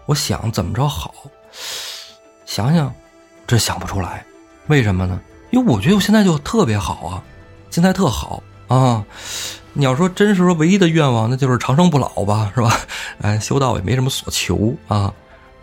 [0.07, 1.15] 我想怎么着好，
[2.47, 2.91] 想想，
[3.47, 4.25] 这想不出来，
[4.69, 5.21] 为什么呢？
[5.51, 7.23] 因为我觉得我现在就特别好啊，
[7.69, 9.05] 现在特好啊，
[9.75, 12.75] 你要说真是说唯一的愿望，那就是长生不老吧，是吧？
[13.21, 15.13] 哎，修道也没什么所求啊，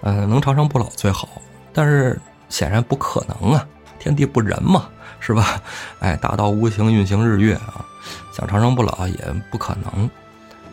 [0.01, 1.27] 嗯，能长生不老最好。
[1.73, 4.87] 但是显然不可能啊，天地不仁嘛，
[5.19, 5.59] 是吧？
[6.01, 7.83] 哎，大道无形，运行日月啊，
[8.31, 9.17] 想长生不老也
[9.51, 10.07] 不可能。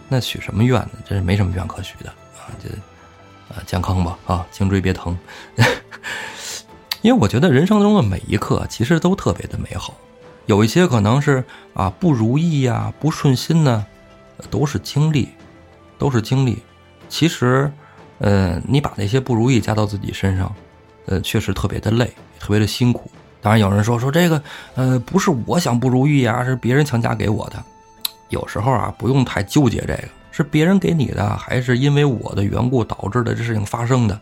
[0.09, 0.91] 那许什么愿呢？
[1.09, 2.51] 真是没什么愿可许的啊！
[2.63, 2.69] 这，
[3.55, 5.17] 啊，健康吧啊，颈椎别疼。
[7.03, 9.95] 因为我觉得人生中的每一刻其实都特别的美好。
[10.47, 11.45] 有一些可能是
[11.75, 13.85] 啊不如意呀、不顺心呢，
[14.51, 15.29] 都是经历，
[15.99, 16.63] 都是经历。
[17.09, 17.71] 其实，
[18.19, 20.55] 呃，你把那些不如意加到自己身上，
[21.07, 23.11] 呃，确实特别的累，特别的辛苦。
[23.41, 24.43] 当然有人说说这个，
[24.75, 27.63] 呃，不是我想不如意啊，是别人强加给我的。
[28.35, 34.20] 有时候啊，不用太纠结这个，是别人给你的，还是因为我的缘故导致的这事情发生的？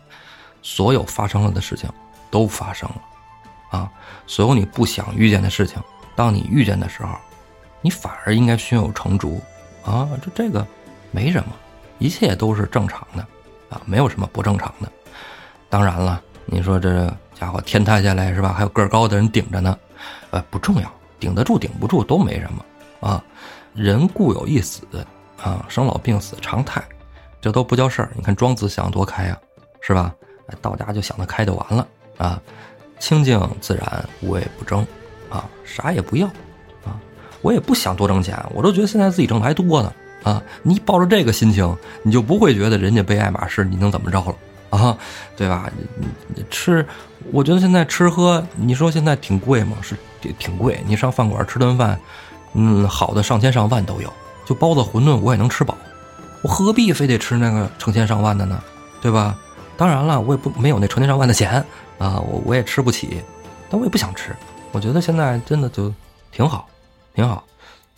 [0.61, 1.89] 所有发生了的事情，
[2.31, 3.91] 都发生了，啊，
[4.25, 5.81] 所有你不想遇见的事情。
[6.15, 7.09] 当你遇见的时候，
[7.81, 9.41] 你反而应该胸有成竹，
[9.83, 10.65] 啊，这这个
[11.11, 11.49] 没什么，
[11.99, 13.27] 一切都是正常的，
[13.69, 14.89] 啊，没有什么不正常的。
[15.69, 18.53] 当然了，你说这家伙天塌下来是吧？
[18.53, 19.77] 还有个儿高的人顶着呢，
[20.29, 20.89] 呃，不重要，
[21.19, 23.23] 顶得住顶不住都没什么，啊，
[23.73, 24.83] 人固有一死，
[25.41, 26.83] 啊，生老病死常态，
[27.41, 28.11] 这都不叫事儿。
[28.15, 29.37] 你看庄子想多开啊，
[29.81, 30.13] 是吧？
[30.61, 32.41] 道家就想得开就完了，啊，
[32.99, 34.85] 清净自然，无为不争。
[35.29, 36.27] 啊，啥也不要，
[36.85, 36.93] 啊，
[37.41, 44.35] 我也不想多挣钱，我都觉得现在自己挣的还多呢，啊，你抱着这个心情，你就不会觉得人家背爱马仕，你能怎么着了，
[44.77, 44.95] 啊，
[45.35, 45.71] 对吧？
[46.51, 46.85] 吃，
[47.31, 49.77] 我觉得现在吃喝，你说现在挺贵吗？
[49.81, 49.97] 是
[50.37, 51.99] 挺贵，你上饭馆吃顿饭，
[52.53, 54.11] 嗯，好的上千上万都有，
[54.45, 55.75] 就包子馄饨我也能吃饱，
[56.41, 58.61] 我何必非得吃那个成千上万的呢？
[59.01, 59.37] 对吧？
[59.75, 61.53] 当然了，我也不没有那成千上万的钱
[61.97, 63.21] 啊，我我也吃不起，
[63.69, 64.35] 但我也不想吃。
[64.71, 65.93] 我觉得现在真的就
[66.31, 66.67] 挺好，
[67.13, 67.43] 挺好，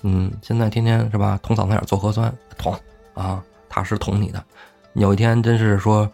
[0.01, 2.73] 嗯，现在天天是吧，捅嗓子眼做核酸，捅
[3.13, 4.43] 啊，踏实捅你的。
[4.93, 6.09] 有一天真是说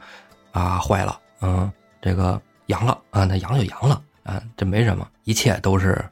[0.52, 1.72] 啊坏了，嗯，
[2.02, 6.04] 这个阳了啊，那阳就阳了啊，这没什么，一切都是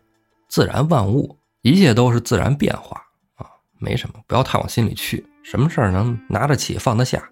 [0.48, 3.02] 自然万物，一切都是自然变化
[3.36, 3.46] 啊，
[3.78, 5.26] 没什么，不要太往心里去。
[5.44, 7.24] 什么事儿能拿得起放得下，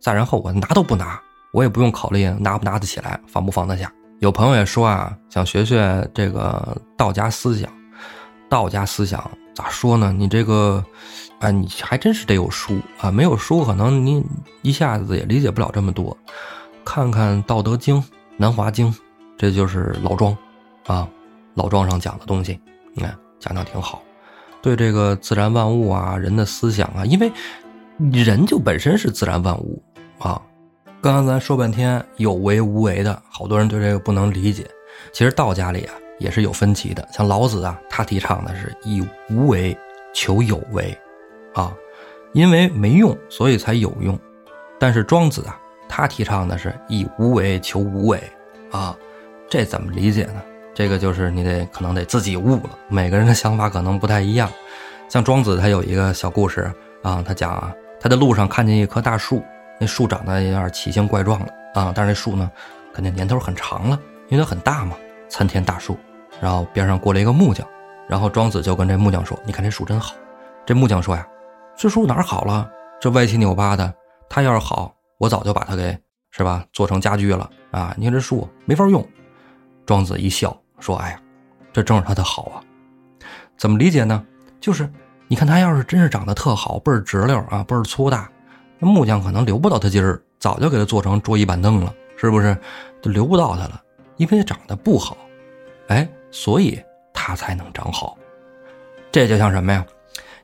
[0.00, 1.20] 再然后我拿都不拿，
[1.52, 3.92] 我也不用考虑拿不拿得起来，放不放得下。
[4.20, 7.70] 有朋友也说啊，想学学这个道家思想。
[8.48, 10.10] 道家思想咋说呢？
[10.10, 10.82] 你这个，
[11.38, 14.24] 啊，你还真是得有书啊，没有书可能你
[14.62, 16.16] 一下子也理解不了这么多。
[16.84, 17.96] 看看《道德经》
[18.38, 18.90] 《南华经》，
[19.36, 20.34] 这就是老庄，
[20.86, 21.06] 啊，
[21.54, 22.58] 老庄上讲的东西，
[22.94, 24.02] 你看讲讲挺好。
[24.60, 27.30] 对这个自然万物啊，人的思想啊，因为
[28.12, 29.82] 人就本身是自然万物
[30.18, 30.40] 啊。
[31.00, 34.66] 刚刚咱说半天有为无为的，好多人对这个不能理解。
[35.12, 39.78] 其实道家里啊也是有分歧的，像老子啊，他提倡的是以无为
[40.12, 40.96] 求有为，
[41.54, 41.72] 啊，
[42.32, 44.18] 因为没用所以才有用。
[44.80, 45.56] 但是庄子啊，
[45.88, 48.20] 他提倡的是以无为求无为，
[48.72, 48.96] 啊，
[49.48, 50.42] 这怎么理解呢？
[50.78, 52.70] 这个就是你得可能得自己悟了。
[52.86, 54.48] 每个人的想法可能不太一样。
[55.08, 56.72] 像庄子他有一个小故事
[57.02, 59.42] 啊，他讲啊，他在路上看见一棵大树。
[59.80, 62.48] 那树长得有点奇形怪状了啊，但是那树呢，
[62.94, 63.98] 肯定年头很长了，
[64.28, 64.94] 因为它很大嘛，
[65.28, 65.98] 参天大树。
[66.40, 67.66] 然后边上过来一个木匠，
[68.08, 70.14] 然后庄子就跟这木匠说：“你看这树真好。”
[70.64, 71.26] 这木匠说呀
[71.76, 72.70] ：“这树哪好了？
[73.00, 73.92] 这歪七扭八的，
[74.28, 75.98] 它要是好，我早就把它给
[76.30, 77.92] 是吧，做成家具了啊！
[77.98, 79.04] 你看这树没法用。”
[79.84, 81.20] 庄子一笑说：“哎呀，
[81.72, 82.62] 这正是他的好啊。
[83.56, 84.24] 怎么理解呢？
[84.60, 84.88] 就是
[85.26, 88.28] 你看他要是真是长得特好，倍儿直溜啊，倍儿粗大。”
[88.78, 92.56] 那木匠可能留不到他今儿，早就给他做成桌椅板凳了，是不是？
[93.02, 93.82] 就留不到他了，
[94.16, 95.16] 因为他长得不好，
[95.88, 96.80] 哎，所以
[97.12, 98.16] 他才能长好。
[99.10, 99.84] 这就像什么呀？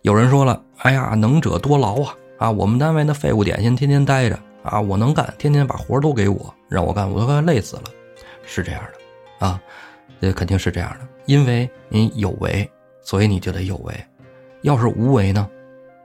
[0.02, 2.14] 有人说了，哎呀，能者多劳啊！
[2.38, 7.84] 啊，我们单位那废物点心天天待着啊，我能干，天天把活都给我，让我干，我都快累死了。
[8.44, 9.60] 是这样的啊，
[10.20, 12.70] 这肯定是这样的，因为你有为，
[13.02, 13.94] 所以你就得有为。
[14.62, 15.48] 要是无为呢？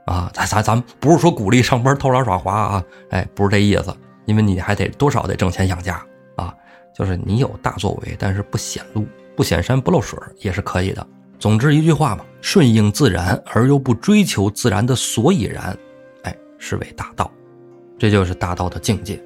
[0.06, 3.94] 啊，咱咱咱不是说鼓励上班偷懒耍滑啊，哎，不是这意思，
[4.26, 6.04] 因为你还得多少得挣钱养家
[6.36, 6.54] 啊。
[6.92, 9.06] 就是你有大作为，但是不显露、
[9.36, 11.06] 不显山、不露水也是可以的。
[11.38, 15.74] 总之一句话嘛，顺应自然而又不追求自然的所以然，
[16.24, 17.30] 哎，是为大道。
[17.98, 19.22] 这就是大道的境界。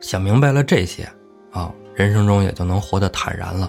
[0.00, 1.06] 想明白了这些
[1.50, 3.68] 啊，人生中也就能活得坦然了。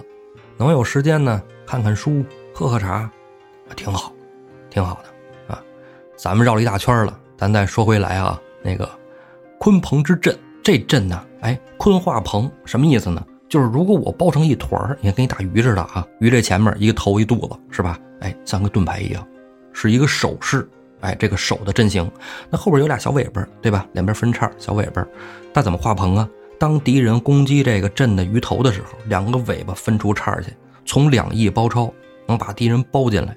[0.60, 2.22] 能有时间呢，看看书，
[2.54, 3.10] 喝喝茶，
[3.74, 4.12] 挺好，
[4.68, 5.54] 挺好的。
[5.54, 5.62] 啊
[6.14, 8.86] 咱们绕了一大圈了，咱再说回来啊，那个
[9.58, 13.24] 鲲鹏之阵，这阵呢，哎，鲲化鹏什么意思呢？
[13.48, 17.98] 就是如果我包成一团儿，你看跟一大鱼似的啊，鱼这前面一个头一肚子是吧？
[18.20, 19.26] 哎，像个盾牌一样，
[19.72, 20.68] 是一个手势
[21.00, 22.12] 哎，这个手的阵型，
[22.50, 23.86] 那后边有俩小尾巴，对吧？
[23.92, 25.02] 两边分叉，小尾巴，
[25.54, 26.28] 那怎么画棚啊？
[26.60, 30.52] 当敌人攻击这个阵的鱼头的时候，两个尾巴分出叉去，
[30.84, 31.90] 从两翼包抄，
[32.26, 33.34] 能把敌人包进来。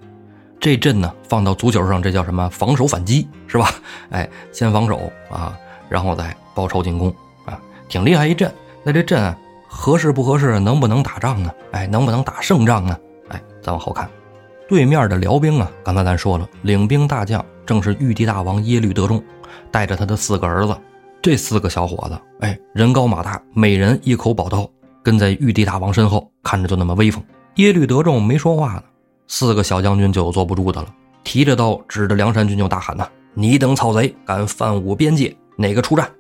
[0.59, 2.47] 这阵呢，放到足球上，这叫什么？
[2.51, 3.71] 防守反击，是吧？
[4.09, 5.57] 哎，先防守啊，
[5.87, 7.15] 然后再包抄进攻
[7.45, 7.57] 啊，
[7.87, 8.53] 挺厉害一阵。
[8.83, 9.33] 那这阵
[9.69, 10.59] 合适不合适？
[10.59, 11.49] 能不能打仗呢？
[11.71, 12.97] 哎，能不能打胜仗呢？
[13.29, 14.09] 哎，再往后看。
[14.67, 19.23] 对面的辽兵啊，刚才咱说了，领兵大将正是玉帝大王耶律德忠，
[19.71, 20.75] 带着他的四个儿子。
[21.23, 24.69] 这四个小伙子，哎，人高马大，每人一口宝刀，
[25.01, 27.23] 跟在玉帝大王身后，看着就那么威风。
[27.55, 28.83] 耶律德重没说话呢，
[29.29, 30.87] 四个小将军就有坐不住的了，
[31.23, 36.11] 提着刀指着梁山军就大喊呐：“你等草贼，敢犯我边界，哪个出战？”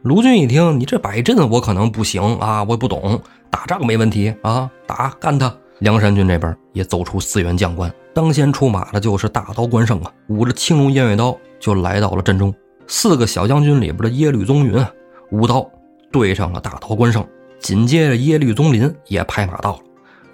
[0.00, 3.20] 卢俊一听，你这摆阵我可能不行啊，我也不懂，
[3.50, 5.54] 打仗没问题啊，打干他。
[5.80, 12.50] 梁山军这边也走出四员将官，当先出马的就是大刀关胜啊，舞着青龙偃月刀就来到了阵中。
[12.88, 14.90] 四个小将军里边的耶律宗云啊，
[15.30, 15.70] 舞刀
[16.10, 17.24] 对上了大刀关胜。
[17.60, 19.80] 紧接着耶律宗林也拍马到了，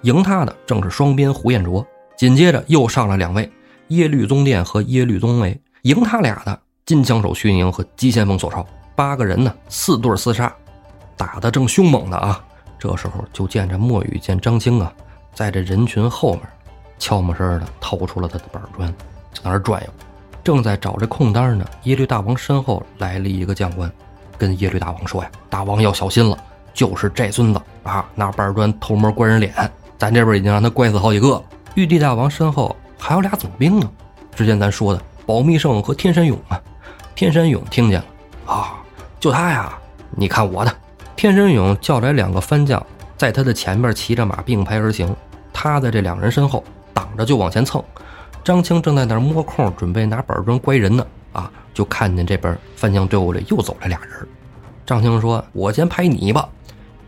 [0.03, 1.85] 迎他的正是双鞭胡彦卓。
[2.15, 3.51] 紧接着又上了两位
[3.89, 8.65] 耶律宗殿和耶律宗维，迎他俩的金枪手徐宁和急先锋索超。
[8.95, 10.55] 八个人呢，四对厮杀，
[11.17, 12.41] 打得正凶猛的啊。
[12.79, 14.93] 这时候就见着莫羽见张青啊。
[15.33, 16.43] 在这人群后面，
[16.97, 18.87] 悄没声的掏出了他的板砖，
[19.33, 19.89] 在那儿转悠，
[20.45, 21.65] 正在找这空单呢。
[21.83, 23.91] 耶律大王身后来了一个将官，
[24.37, 26.37] 跟耶律大王说呀：“大王要小心了，
[26.71, 29.51] 就是这孙子啊，拿板砖偷摸刮人脸，
[29.97, 31.43] 咱这边已经让他拐死好几个了。”
[31.73, 33.89] 玉帝大王身后还有俩总兵呢，
[34.35, 36.61] 之前咱说的保密圣和天山勇啊。
[37.15, 38.75] 天山勇听见了啊，
[39.19, 39.75] 就他呀，
[40.11, 40.71] 你看我的。
[41.15, 42.85] 天山勇叫来两个番将。
[43.17, 45.15] 在他的前边骑着马并排而行，
[45.51, 47.83] 他在这两人身后挡着就往前蹭。
[48.45, 54.27] 张青正在那儿摸空准备拿板砖拐人呢，啊，就看见这边翻将队伍里又走来俩人。
[54.85, 56.47] 张青说：“我先拍你吧。”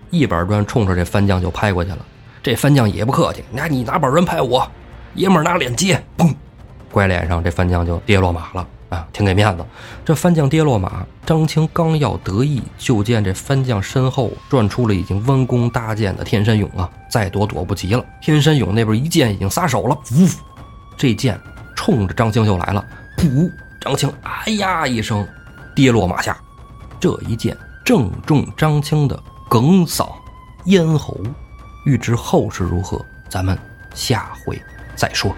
[0.09, 1.99] 一板砖冲着这翻将就拍过去了。
[2.41, 4.67] 这翻将也不客气，那你拿板砖拍我，
[5.13, 6.33] 爷们拿脸接，砰，
[6.91, 8.67] 拐脸上，这翻将就跌落马了。
[8.89, 9.63] 啊，挺给面子。
[10.03, 16.89] 这翻将跌落马，张青刚要得意，就见这翻将身后转出了已经弯弓搭箭的天山勇啊！
[17.11, 18.03] 再躲躲不及了。
[18.23, 20.27] 天山勇那边一箭已经撒手了，呜，
[20.97, 21.39] 这箭
[21.75, 22.83] 冲着张青就来了，
[23.17, 23.51] 噗！
[23.79, 25.25] 张青哎呀一声，
[25.75, 26.35] 跌落马下。
[26.99, 29.17] 这一箭正中张青的
[29.47, 30.09] 哽嗓
[30.65, 31.17] 咽喉。
[31.85, 33.57] 欲知后事如何，咱们
[33.93, 34.61] 下回
[34.95, 35.33] 再说。